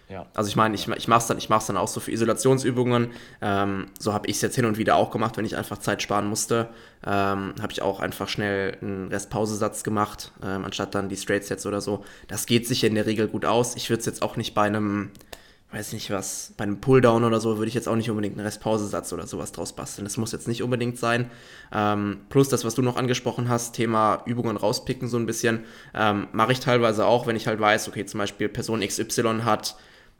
Ja. 0.08 0.26
Also 0.34 0.48
ich 0.48 0.56
meine, 0.56 0.74
ich, 0.74 0.86
ich 0.88 1.08
mache 1.08 1.20
es 1.20 1.26
dann, 1.26 1.38
dann 1.66 1.76
auch 1.76 1.88
so 1.88 1.98
für 1.98 2.12
Isolationsübungen. 2.12 3.12
Ähm, 3.40 3.86
so 3.98 4.12
habe 4.12 4.26
ich 4.26 4.36
es 4.36 4.42
jetzt 4.42 4.56
hin 4.56 4.66
und 4.66 4.76
wieder 4.76 4.96
auch 4.96 5.10
gemacht, 5.10 5.38
wenn 5.38 5.46
ich 5.46 5.56
einfach 5.56 5.78
Zeit 5.78 6.02
sparen 6.02 6.26
musste. 6.26 6.68
Ähm, 7.04 7.54
habe 7.60 7.72
ich 7.72 7.80
auch 7.80 7.98
einfach 8.00 8.28
schnell 8.28 8.76
einen 8.82 9.08
Restpausesatz 9.08 9.84
gemacht, 9.84 10.32
ähm, 10.42 10.64
anstatt 10.64 10.94
dann 10.94 11.08
die 11.08 11.16
Straight 11.16 11.44
Sets 11.44 11.64
oder 11.64 11.80
so. 11.80 12.04
Das 12.28 12.44
geht 12.44 12.66
sich 12.68 12.84
in 12.84 12.94
der 12.94 13.06
Regel 13.06 13.26
gut 13.26 13.46
aus. 13.46 13.74
Ich 13.74 13.88
würde 13.88 14.00
es 14.00 14.06
jetzt 14.06 14.22
auch 14.22 14.36
nicht 14.36 14.54
bei 14.54 14.64
einem 14.64 15.10
weiß 15.72 15.94
nicht 15.94 16.10
was, 16.10 16.52
bei 16.56 16.64
einem 16.64 16.80
Pulldown 16.80 17.24
oder 17.24 17.40
so 17.40 17.56
würde 17.56 17.68
ich 17.68 17.74
jetzt 17.74 17.88
auch 17.88 17.96
nicht 17.96 18.10
unbedingt 18.10 18.36
einen 18.36 18.44
Restpausesatz 18.44 19.12
oder 19.12 19.26
sowas 19.26 19.52
draus 19.52 19.72
basteln. 19.72 20.04
Das 20.04 20.18
muss 20.18 20.32
jetzt 20.32 20.46
nicht 20.46 20.62
unbedingt 20.62 20.98
sein. 20.98 21.30
Ähm, 21.72 22.20
plus 22.28 22.50
das, 22.50 22.64
was 22.64 22.74
du 22.74 22.82
noch 22.82 22.96
angesprochen 22.96 23.48
hast, 23.48 23.74
Thema 23.74 24.22
Übungen 24.26 24.58
rauspicken 24.58 25.08
so 25.08 25.16
ein 25.16 25.24
bisschen, 25.24 25.64
ähm, 25.94 26.28
mache 26.32 26.52
ich 26.52 26.60
teilweise 26.60 27.06
auch, 27.06 27.26
wenn 27.26 27.36
ich 27.36 27.46
halt 27.46 27.58
weiß, 27.58 27.88
okay, 27.88 28.04
zum 28.04 28.18
Beispiel 28.18 28.50
Person 28.50 28.80
XY 28.80 29.40
hat 29.44 29.76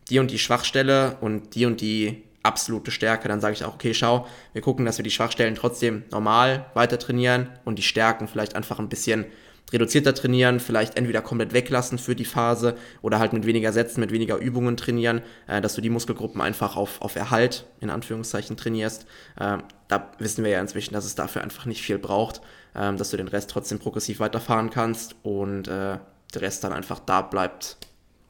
die 0.09 0.19
und 0.19 0.31
die 0.31 0.39
Schwachstelle 0.39 1.19
und 1.21 1.55
die 1.55 1.67
und 1.67 1.81
die 1.81 2.23
absolute 2.43 2.91
Stärke, 2.91 3.29
dann 3.29 3.41
sage 3.41 3.55
ich 3.55 3.65
auch, 3.65 3.75
okay, 3.75 3.95
schau, 3.95 4.27
wir 4.53 4.63
gucken, 4.63 4.85
dass 4.85 4.99
wir 4.99 5.05
die 5.05 5.11
Schwachstellen 5.11 5.55
trotzdem 5.55 6.03
normal 6.11 6.67
weiter 6.75 6.99
trainieren 6.99 7.51
und 7.65 7.79
die 7.79 7.83
Stärken 7.83 8.27
vielleicht 8.27 8.57
einfach 8.57 8.79
ein 8.79 8.89
bisschen 8.89 9.27
reduzierter 9.73 10.15
trainieren, 10.15 10.61
vielleicht 10.61 10.97
entweder 10.97 11.23
komplett 11.23 11.53
weglassen 11.53 11.99
für 11.99 12.15
die 12.15 12.25
Phase 12.25 12.77
oder 13.01 13.19
halt 13.19 13.33
mit 13.33 13.47
weniger 13.47 13.73
Sätzen, 13.73 14.01
mit 14.01 14.13
weniger 14.13 14.37
Übungen 14.37 14.77
trainieren, 14.77 15.23
äh, 15.47 15.61
dass 15.61 15.75
du 15.75 15.81
die 15.81 15.91
Muskelgruppen 15.91 16.41
einfach 16.41 16.77
auf, 16.77 17.01
auf 17.01 17.17
Erhalt, 17.17 17.67
in 17.81 17.91
Anführungszeichen, 17.91 18.57
trainierst. 18.57 19.07
Äh, 19.39 19.59
da 19.89 20.13
wissen 20.19 20.45
wir 20.45 20.51
ja 20.51 20.61
inzwischen, 20.61 20.95
dass 20.95 21.05
es 21.05 21.15
dafür 21.15 21.43
einfach 21.43 21.67
nicht 21.67 21.83
viel 21.83 21.99
braucht, 21.99 22.41
äh, 22.75 22.95
dass 22.95 23.11
du 23.11 23.17
den 23.17 23.29
Rest 23.29 23.51
trotzdem 23.51 23.79
progressiv 23.79 24.21
weiterfahren 24.21 24.71
kannst 24.71 25.17
und 25.23 25.69
äh, 25.69 25.99
der 26.35 26.43
Rest 26.43 26.65
dann 26.65 26.73
einfach 26.73 26.99
da 26.99 27.23
bleibt, 27.23 27.77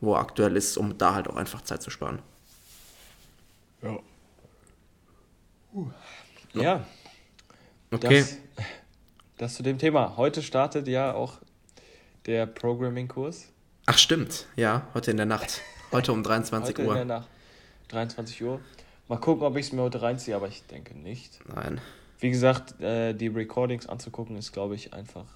wo 0.00 0.14
er 0.14 0.20
aktuell 0.20 0.56
ist, 0.56 0.76
um 0.76 0.98
da 0.98 1.14
halt 1.14 1.28
auch 1.28 1.36
einfach 1.36 1.62
Zeit 1.62 1.82
zu 1.82 1.90
sparen. 1.90 2.20
Ja. 3.82 3.98
Uh. 5.74 5.90
Ja. 6.54 6.86
Okay. 7.90 8.20
Das 8.20 8.38
das 9.42 9.54
zu 9.54 9.64
dem 9.64 9.76
Thema. 9.76 10.16
Heute 10.16 10.40
startet 10.40 10.86
ja 10.86 11.14
auch 11.14 11.38
der 12.26 12.46
Programming-Kurs. 12.46 13.48
Ach 13.86 13.98
stimmt, 13.98 14.46
ja, 14.54 14.86
heute 14.94 15.10
in 15.10 15.16
der 15.16 15.26
Nacht. 15.26 15.62
Heute 15.90 16.12
um 16.12 16.22
23 16.22 16.76
heute 16.76 16.86
Uhr. 16.86 16.92
In 16.92 17.08
der 17.08 17.18
Nacht. 17.18 17.28
23 17.88 18.40
Uhr. 18.44 18.60
Mal 19.08 19.18
gucken, 19.18 19.42
ob 19.42 19.56
ich 19.56 19.66
es 19.66 19.72
mir 19.72 19.82
heute 19.82 20.00
reinziehe, 20.00 20.36
aber 20.36 20.46
ich 20.46 20.62
denke 20.68 20.96
nicht. 20.96 21.40
Nein. 21.52 21.80
Wie 22.20 22.30
gesagt, 22.30 22.80
äh, 22.80 23.14
die 23.14 23.26
Recordings 23.26 23.88
anzugucken 23.88 24.36
ist, 24.36 24.52
glaube 24.52 24.76
ich, 24.76 24.94
einfach 24.94 25.26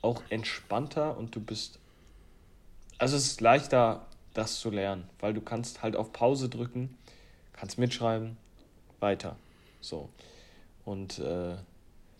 auch 0.00 0.22
entspannter 0.30 1.18
und 1.18 1.36
du 1.36 1.40
bist. 1.40 1.78
Also 2.96 3.18
es 3.18 3.26
ist 3.26 3.42
leichter, 3.42 4.06
das 4.32 4.60
zu 4.60 4.70
lernen, 4.70 5.04
weil 5.20 5.34
du 5.34 5.42
kannst 5.42 5.82
halt 5.82 5.94
auf 5.94 6.14
Pause 6.14 6.48
drücken, 6.48 6.96
kannst 7.52 7.78
mitschreiben, 7.78 8.38
weiter. 8.98 9.36
So. 9.82 10.08
Und 10.86 11.18
äh, 11.18 11.56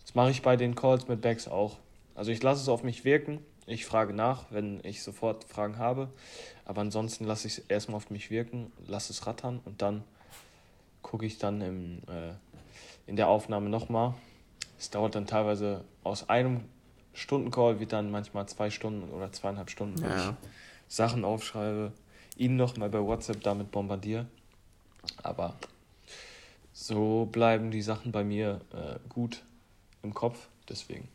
das 0.03 0.15
mache 0.15 0.31
ich 0.31 0.41
bei 0.41 0.55
den 0.55 0.75
Calls 0.75 1.07
mit 1.07 1.21
Bags 1.21 1.47
auch. 1.47 1.77
Also 2.15 2.31
ich 2.31 2.41
lasse 2.43 2.61
es 2.61 2.69
auf 2.69 2.83
mich 2.83 3.05
wirken. 3.05 3.39
Ich 3.65 3.85
frage 3.85 4.13
nach, 4.13 4.45
wenn 4.51 4.81
ich 4.83 5.03
sofort 5.03 5.45
Fragen 5.45 5.77
habe. 5.77 6.09
Aber 6.65 6.81
ansonsten 6.81 7.25
lasse 7.25 7.47
ich 7.47 7.59
es 7.59 7.65
erstmal 7.67 7.97
auf 7.97 8.09
mich 8.09 8.29
wirken, 8.29 8.71
lasse 8.87 9.13
es 9.13 9.25
rattern 9.25 9.61
und 9.65 9.81
dann 9.81 10.03
gucke 11.01 11.25
ich 11.25 11.37
dann 11.37 11.61
im, 11.61 11.97
äh, 12.07 12.33
in 13.07 13.15
der 13.15 13.27
Aufnahme 13.27 13.69
nochmal. 13.69 14.13
Es 14.77 14.89
dauert 14.89 15.15
dann 15.15 15.27
teilweise 15.27 15.83
aus 16.03 16.29
einem 16.29 16.61
Stundencall 17.13 17.79
wie 17.79 17.85
dann 17.85 18.11
manchmal 18.11 18.47
zwei 18.47 18.69
Stunden 18.69 19.09
oder 19.11 19.31
zweieinhalb 19.31 19.69
Stunden, 19.69 20.01
wo 20.01 20.07
ja. 20.07 20.29
ich 20.29 20.35
Sachen 20.87 21.23
aufschreibe, 21.23 21.93
ihn 22.37 22.55
nochmal 22.55 22.89
bei 22.89 23.01
WhatsApp 23.01 23.41
damit 23.43 23.71
bombardiere. 23.71 24.25
Aber 25.21 25.55
so 26.71 27.27
bleiben 27.31 27.71
die 27.71 27.81
Sachen 27.81 28.11
bei 28.11 28.23
mir 28.23 28.61
äh, 28.73 28.99
gut 29.09 29.43
im 30.03 30.13
Kopf, 30.13 30.37
deswegen. 30.69 31.07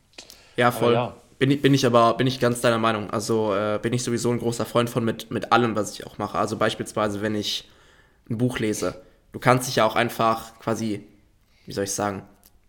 Ja, 0.57 0.72
voll. 0.72 0.94
Ja. 0.94 1.14
Bin, 1.38 1.53
ich, 1.53 1.62
bin 1.62 1.72
ich 1.72 1.87
aber 1.87 2.14
bin 2.14 2.27
ich 2.27 2.40
ganz 2.40 2.61
deiner 2.61 2.79
Meinung. 2.79 3.11
Also 3.11 3.55
äh, 3.55 3.79
bin 3.81 3.92
ich 3.92 4.03
sowieso 4.03 4.33
ein 4.33 4.40
großer 4.40 4.66
Freund 4.66 4.90
von 4.90 5.05
mit, 5.05 5.31
mit 5.31 5.53
allem, 5.53 5.77
was 5.77 5.92
ich 5.92 6.07
auch 6.07 6.18
mache. 6.18 6.37
Also 6.37 6.57
beispielsweise, 6.57 7.20
wenn 7.22 7.37
ich 7.37 7.68
ein 8.29 8.38
Buch 8.38 8.59
lese. 8.59 9.01
Du 9.33 9.38
kannst 9.38 9.68
dich 9.68 9.77
ja 9.77 9.87
auch 9.87 9.94
einfach 9.94 10.59
quasi, 10.59 11.07
wie 11.64 11.72
soll 11.72 11.85
ich 11.85 11.92
sagen, 11.92 12.22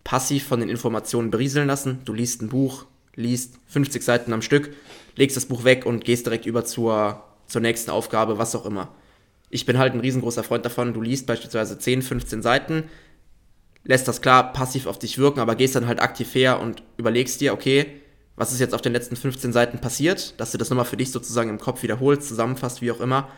passiv 0.03 0.47
von 0.47 0.59
den 0.59 0.69
Informationen 0.69 1.31
berieseln 1.31 1.67
lassen. 1.67 2.01
Du 2.05 2.13
liest 2.13 2.41
ein 2.41 2.49
Buch, 2.49 2.85
liest 3.15 3.55
50 3.67 4.03
Seiten 4.03 4.33
am 4.33 4.41
Stück, 4.41 4.75
legst 5.15 5.35
das 5.35 5.45
Buch 5.45 5.63
weg 5.63 5.85
und 5.85 6.05
gehst 6.05 6.25
direkt 6.25 6.45
über 6.45 6.63
zur, 6.63 7.23
zur 7.47 7.61
nächsten 7.61 7.91
Aufgabe, 7.91 8.37
was 8.37 8.55
auch 8.55 8.65
immer. 8.65 8.89
Ich 9.49 9.65
bin 9.65 9.79
halt 9.79 9.93
ein 9.93 9.99
riesengroßer 9.99 10.43
Freund 10.43 10.63
davon. 10.63 10.93
Du 10.93 11.01
liest 11.01 11.25
beispielsweise 11.25 11.79
10, 11.79 12.03
15 12.03 12.41
Seiten, 12.41 12.83
lässt 13.89 14.07
das 14.07 14.21
klar 14.21 14.53
passiv 14.53 14.85
auf 14.85 14.99
dich 14.99 15.17
wirken, 15.17 15.39
aber 15.39 15.55
gehst 15.55 15.75
dann 15.75 15.87
halt 15.87 15.99
aktiv 15.99 16.35
her 16.35 16.59
und 16.59 16.83
überlegst 16.97 17.41
dir, 17.41 17.53
okay, 17.53 17.87
was 18.35 18.51
ist 18.51 18.59
jetzt 18.59 18.75
auf 18.75 18.81
den 18.81 18.93
letzten 18.93 19.15
15 19.15 19.51
Seiten 19.51 19.79
passiert, 19.79 20.39
dass 20.39 20.51
du 20.51 20.59
das 20.59 20.69
nochmal 20.69 20.85
für 20.85 20.95
dich 20.95 21.11
sozusagen 21.11 21.49
im 21.49 21.57
Kopf 21.57 21.81
wiederholst, 21.81 22.27
zusammenfasst, 22.27 22.83
wie 22.83 22.91
auch 22.91 22.99
immer. 22.99 23.29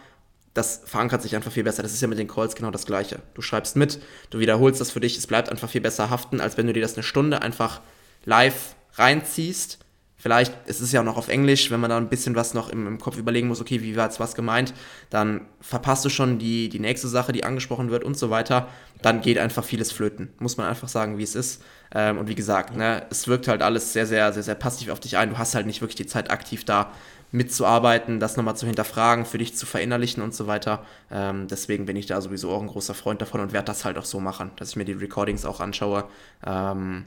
Das 0.53 0.81
verankert 0.83 1.21
sich 1.21 1.37
einfach 1.37 1.53
viel 1.53 1.63
besser. 1.63 1.83
Das 1.83 1.93
ist 1.93 2.01
ja 2.01 2.09
mit 2.09 2.19
den 2.19 2.27
Calls 2.27 2.53
genau 2.53 2.69
das 2.69 2.85
Gleiche. 2.85 3.19
Du 3.33 3.41
schreibst 3.41 3.77
mit, 3.77 4.01
du 4.29 4.39
wiederholst 4.39 4.81
das 4.81 4.91
für 4.91 4.99
dich, 4.99 5.17
es 5.17 5.25
bleibt 5.25 5.47
einfach 5.47 5.69
viel 5.69 5.79
besser 5.79 6.09
haften, 6.09 6.41
als 6.41 6.57
wenn 6.57 6.67
du 6.67 6.73
dir 6.73 6.81
das 6.81 6.95
eine 6.95 7.03
Stunde 7.03 7.41
einfach 7.41 7.79
live 8.25 8.75
reinziehst 8.95 9.79
Vielleicht 10.21 10.53
ist 10.67 10.81
es 10.81 10.91
ja 10.91 11.01
auch 11.01 11.05
noch 11.05 11.17
auf 11.17 11.29
Englisch, 11.29 11.71
wenn 11.71 11.79
man 11.79 11.89
da 11.89 11.97
ein 11.97 12.07
bisschen 12.07 12.35
was 12.35 12.53
noch 12.53 12.69
im, 12.69 12.85
im 12.85 12.99
Kopf 12.99 13.17
überlegen 13.17 13.47
muss, 13.47 13.59
okay, 13.59 13.81
wie 13.81 13.95
war 13.95 14.05
jetzt 14.05 14.19
was 14.19 14.35
gemeint, 14.35 14.71
dann 15.09 15.47
verpasst 15.61 16.05
du 16.05 16.09
schon 16.09 16.37
die, 16.37 16.69
die 16.69 16.77
nächste 16.77 17.07
Sache, 17.07 17.31
die 17.31 17.43
angesprochen 17.43 17.89
wird 17.89 18.03
und 18.03 18.15
so 18.15 18.29
weiter. 18.29 18.67
Dann 19.01 19.21
geht 19.21 19.39
einfach 19.39 19.63
vieles 19.63 19.91
flöten. 19.91 20.29
Muss 20.37 20.57
man 20.57 20.67
einfach 20.67 20.89
sagen, 20.89 21.17
wie 21.17 21.23
es 21.23 21.33
ist. 21.33 21.63
Ähm, 21.91 22.19
und 22.19 22.27
wie 22.27 22.35
gesagt, 22.35 22.75
ne, 22.75 23.03
es 23.09 23.27
wirkt 23.27 23.47
halt 23.47 23.63
alles 23.63 23.93
sehr, 23.93 24.05
sehr, 24.05 24.31
sehr, 24.31 24.43
sehr 24.43 24.53
passiv 24.53 24.89
auf 24.89 24.99
dich 24.99 25.17
ein. 25.17 25.31
Du 25.31 25.39
hast 25.39 25.55
halt 25.55 25.65
nicht 25.65 25.81
wirklich 25.81 25.95
die 25.95 26.05
Zeit, 26.05 26.29
aktiv 26.29 26.65
da 26.65 26.91
mitzuarbeiten, 27.31 28.19
das 28.19 28.37
nochmal 28.37 28.55
zu 28.55 28.67
hinterfragen, 28.67 29.25
für 29.25 29.39
dich 29.39 29.55
zu 29.57 29.65
verinnerlichen 29.65 30.21
und 30.21 30.35
so 30.35 30.45
weiter. 30.45 30.85
Ähm, 31.09 31.47
deswegen 31.47 31.87
bin 31.87 31.95
ich 31.95 32.05
da 32.05 32.21
sowieso 32.21 32.51
auch 32.51 32.61
ein 32.61 32.67
großer 32.67 32.93
Freund 32.93 33.23
davon 33.23 33.41
und 33.41 33.53
werde 33.53 33.65
das 33.65 33.85
halt 33.85 33.97
auch 33.97 34.05
so 34.05 34.19
machen, 34.19 34.51
dass 34.57 34.69
ich 34.69 34.75
mir 34.75 34.85
die 34.85 34.93
Recordings 34.93 35.45
auch 35.45 35.61
anschaue 35.61 36.03
ähm, 36.45 37.05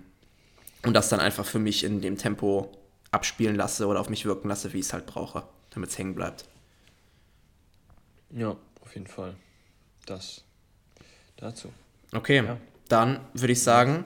und 0.84 0.94
das 0.94 1.10
dann 1.10 1.20
einfach 1.20 1.44
für 1.44 1.60
mich 1.60 1.84
in 1.84 2.00
dem 2.00 2.18
Tempo 2.18 2.72
abspielen 3.14 3.56
lasse 3.56 3.86
oder 3.86 4.00
auf 4.00 4.10
mich 4.10 4.24
wirken 4.24 4.48
lasse, 4.48 4.72
wie 4.72 4.80
ich 4.80 4.86
es 4.86 4.92
halt 4.92 5.06
brauche, 5.06 5.44
damit 5.70 5.90
es 5.90 5.98
hängen 5.98 6.14
bleibt. 6.14 6.44
Ja, 8.30 8.56
auf 8.80 8.94
jeden 8.94 9.06
Fall. 9.06 9.34
Das 10.06 10.42
dazu. 11.36 11.72
Okay, 12.12 12.44
ja. 12.44 12.58
dann 12.88 13.20
würde 13.32 13.52
ich 13.52 13.62
sagen, 13.62 14.04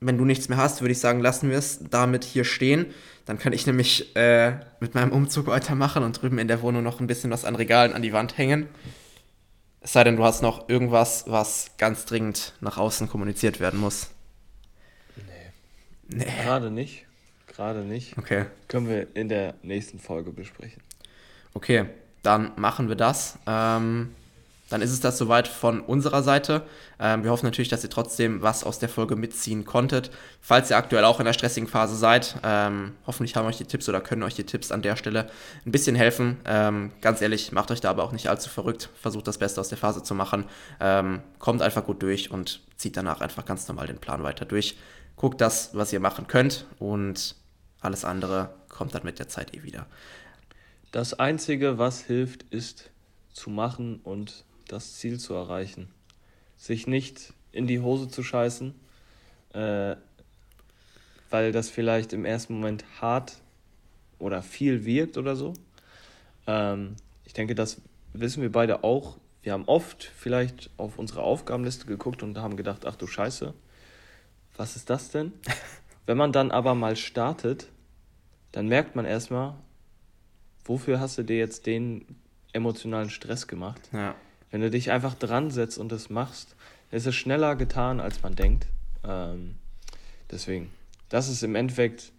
wenn 0.00 0.16
du 0.16 0.24
nichts 0.24 0.48
mehr 0.48 0.58
hast, 0.58 0.80
würde 0.80 0.92
ich 0.92 0.98
sagen, 0.98 1.20
lassen 1.20 1.50
wir 1.50 1.58
es 1.58 1.80
damit 1.90 2.24
hier 2.24 2.44
stehen. 2.44 2.86
Dann 3.26 3.38
kann 3.38 3.52
ich 3.52 3.66
nämlich 3.66 4.16
äh, 4.16 4.58
mit 4.80 4.94
meinem 4.94 5.12
Umzug 5.12 5.46
weitermachen 5.46 6.02
und 6.02 6.20
drüben 6.20 6.38
in 6.38 6.48
der 6.48 6.62
Wohnung 6.62 6.82
noch 6.82 7.00
ein 7.00 7.06
bisschen 7.06 7.30
was 7.30 7.44
an 7.44 7.54
Regalen 7.54 7.92
an 7.92 8.02
die 8.02 8.12
Wand 8.12 8.38
hängen. 8.38 8.68
Es 9.80 9.92
sei 9.92 10.04
denn, 10.04 10.16
du 10.16 10.24
hast 10.24 10.42
noch 10.42 10.68
irgendwas, 10.68 11.24
was 11.26 11.72
ganz 11.78 12.06
dringend 12.06 12.54
nach 12.60 12.78
außen 12.78 13.08
kommuniziert 13.08 13.60
werden 13.60 13.80
muss. 13.80 14.08
Nee. 15.16 16.16
Nee. 16.18 16.24
Gerade 16.44 16.70
nicht 16.70 17.06
gerade 17.60 17.80
nicht. 17.80 18.16
Okay. 18.16 18.46
Können 18.68 18.88
wir 18.88 19.14
in 19.14 19.28
der 19.28 19.54
nächsten 19.62 19.98
Folge 19.98 20.30
besprechen. 20.30 20.82
Okay, 21.52 21.86
dann 22.22 22.52
machen 22.56 22.88
wir 22.88 22.96
das. 22.96 23.38
Ähm, 23.46 24.14
dann 24.70 24.80
ist 24.80 24.92
es 24.92 25.00
das 25.00 25.18
soweit 25.18 25.46
von 25.46 25.80
unserer 25.80 26.22
Seite. 26.22 26.62
Ähm, 26.98 27.22
wir 27.22 27.30
hoffen 27.30 27.44
natürlich, 27.44 27.68
dass 27.68 27.84
ihr 27.84 27.90
trotzdem 27.90 28.40
was 28.40 28.64
aus 28.64 28.78
der 28.78 28.88
Folge 28.88 29.14
mitziehen 29.14 29.66
konntet. 29.66 30.10
Falls 30.40 30.70
ihr 30.70 30.78
aktuell 30.78 31.04
auch 31.04 31.20
in 31.20 31.26
einer 31.26 31.34
stressigen 31.34 31.68
Phase 31.68 31.96
seid, 31.96 32.36
ähm, 32.44 32.92
hoffentlich 33.06 33.36
haben 33.36 33.46
euch 33.46 33.58
die 33.58 33.64
Tipps 33.64 33.88
oder 33.90 34.00
können 34.00 34.22
euch 34.22 34.34
die 34.34 34.44
Tipps 34.44 34.72
an 34.72 34.80
der 34.80 34.96
Stelle 34.96 35.28
ein 35.66 35.72
bisschen 35.72 35.96
helfen. 35.96 36.38
Ähm, 36.46 36.92
ganz 37.02 37.20
ehrlich, 37.20 37.52
macht 37.52 37.70
euch 37.72 37.82
da 37.82 37.90
aber 37.90 38.04
auch 38.04 38.12
nicht 38.12 38.28
allzu 38.30 38.48
verrückt. 38.48 38.88
Versucht 38.94 39.26
das 39.26 39.36
Beste 39.36 39.60
aus 39.60 39.68
der 39.68 39.76
Phase 39.76 40.02
zu 40.02 40.14
machen. 40.14 40.44
Ähm, 40.80 41.20
kommt 41.38 41.60
einfach 41.60 41.84
gut 41.84 42.02
durch 42.02 42.30
und 42.30 42.62
zieht 42.76 42.96
danach 42.96 43.20
einfach 43.20 43.44
ganz 43.44 43.68
normal 43.68 43.86
den 43.86 43.98
Plan 43.98 44.22
weiter 44.22 44.46
durch. 44.46 44.78
Guckt 45.16 45.42
das, 45.42 45.74
was 45.74 45.92
ihr 45.92 46.00
machen 46.00 46.26
könnt 46.26 46.64
und 46.78 47.34
alles 47.80 48.04
andere 48.04 48.54
kommt 48.68 48.94
dann 48.94 49.04
mit 49.04 49.18
der 49.18 49.28
Zeit 49.28 49.54
eh 49.54 49.62
wieder. 49.62 49.86
Das 50.92 51.14
Einzige, 51.14 51.78
was 51.78 52.02
hilft, 52.02 52.42
ist 52.50 52.90
zu 53.32 53.50
machen 53.50 54.00
und 54.02 54.44
das 54.68 54.94
Ziel 54.94 55.18
zu 55.18 55.34
erreichen. 55.34 55.88
Sich 56.56 56.86
nicht 56.86 57.32
in 57.52 57.66
die 57.66 57.80
Hose 57.80 58.08
zu 58.08 58.22
scheißen, 58.22 58.74
äh, 59.54 59.96
weil 61.30 61.52
das 61.52 61.70
vielleicht 61.70 62.12
im 62.12 62.24
ersten 62.24 62.54
Moment 62.54 62.84
hart 63.00 63.36
oder 64.18 64.42
viel 64.42 64.84
wirkt 64.84 65.16
oder 65.16 65.36
so. 65.36 65.54
Ähm, 66.46 66.96
ich 67.24 67.32
denke, 67.32 67.54
das 67.54 67.80
wissen 68.12 68.42
wir 68.42 68.52
beide 68.52 68.84
auch. 68.84 69.16
Wir 69.42 69.52
haben 69.52 69.64
oft 69.66 70.04
vielleicht 70.04 70.70
auf 70.76 70.98
unsere 70.98 71.22
Aufgabenliste 71.22 71.86
geguckt 71.86 72.22
und 72.22 72.36
haben 72.38 72.56
gedacht, 72.56 72.84
ach 72.84 72.96
du 72.96 73.06
Scheiße, 73.06 73.54
was 74.56 74.76
ist 74.76 74.90
das 74.90 75.10
denn? 75.10 75.32
Wenn 76.10 76.16
man 76.16 76.32
dann 76.32 76.50
aber 76.50 76.74
mal 76.74 76.96
startet, 76.96 77.68
dann 78.50 78.66
merkt 78.66 78.96
man 78.96 79.04
erstmal, 79.04 79.54
wofür 80.64 80.98
hast 80.98 81.18
du 81.18 81.22
dir 81.22 81.38
jetzt 81.38 81.66
den 81.66 82.04
emotionalen 82.52 83.10
Stress 83.10 83.46
gemacht? 83.46 83.80
Ja. 83.92 84.16
Wenn 84.50 84.60
du 84.60 84.70
dich 84.72 84.90
einfach 84.90 85.14
dran 85.14 85.52
setzt 85.52 85.78
und 85.78 85.92
das 85.92 86.10
machst, 86.10 86.56
ist 86.90 87.06
es 87.06 87.14
schneller 87.14 87.54
getan, 87.54 88.00
als 88.00 88.24
man 88.24 88.34
denkt. 88.34 88.66
Ähm, 89.04 89.54
deswegen, 90.32 90.72
das 91.10 91.28
ist 91.28 91.44
im 91.44 91.54
Endeffekt 91.54 92.10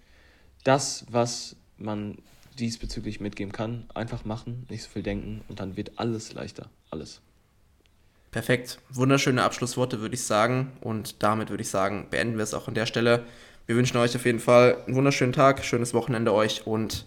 das, 0.63 1.05
was 1.09 1.57
man 1.77 2.17
diesbezüglich 2.59 3.19
mitgeben 3.19 3.51
kann. 3.51 3.87
Einfach 3.93 4.23
machen, 4.23 4.67
nicht 4.69 4.83
so 4.83 4.89
viel 4.89 5.03
denken 5.03 5.41
und 5.49 5.59
dann 5.59 5.75
wird 5.75 5.99
alles 5.99 6.31
leichter. 6.31 6.69
Alles. 6.91 7.19
Perfekt. 8.31 8.79
Wunderschöne 8.89 9.43
Abschlussworte, 9.43 9.99
würde 9.99 10.15
ich 10.15 10.23
sagen. 10.23 10.71
Und 10.79 11.21
damit 11.21 11.49
würde 11.49 11.63
ich 11.63 11.69
sagen, 11.69 12.07
beenden 12.09 12.37
wir 12.37 12.43
es 12.43 12.53
auch 12.53 12.69
an 12.69 12.73
der 12.73 12.85
Stelle. 12.85 13.25
Wir 13.71 13.77
wünschen 13.77 13.95
euch 13.95 14.13
auf 14.17 14.25
jeden 14.25 14.41
Fall 14.41 14.83
einen 14.85 14.97
wunderschönen 14.97 15.31
Tag, 15.31 15.63
schönes 15.63 15.93
Wochenende 15.93 16.33
euch 16.33 16.67
und 16.67 17.05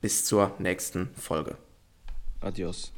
bis 0.00 0.24
zur 0.24 0.54
nächsten 0.58 1.10
Folge. 1.14 1.58
Adios. 2.40 2.94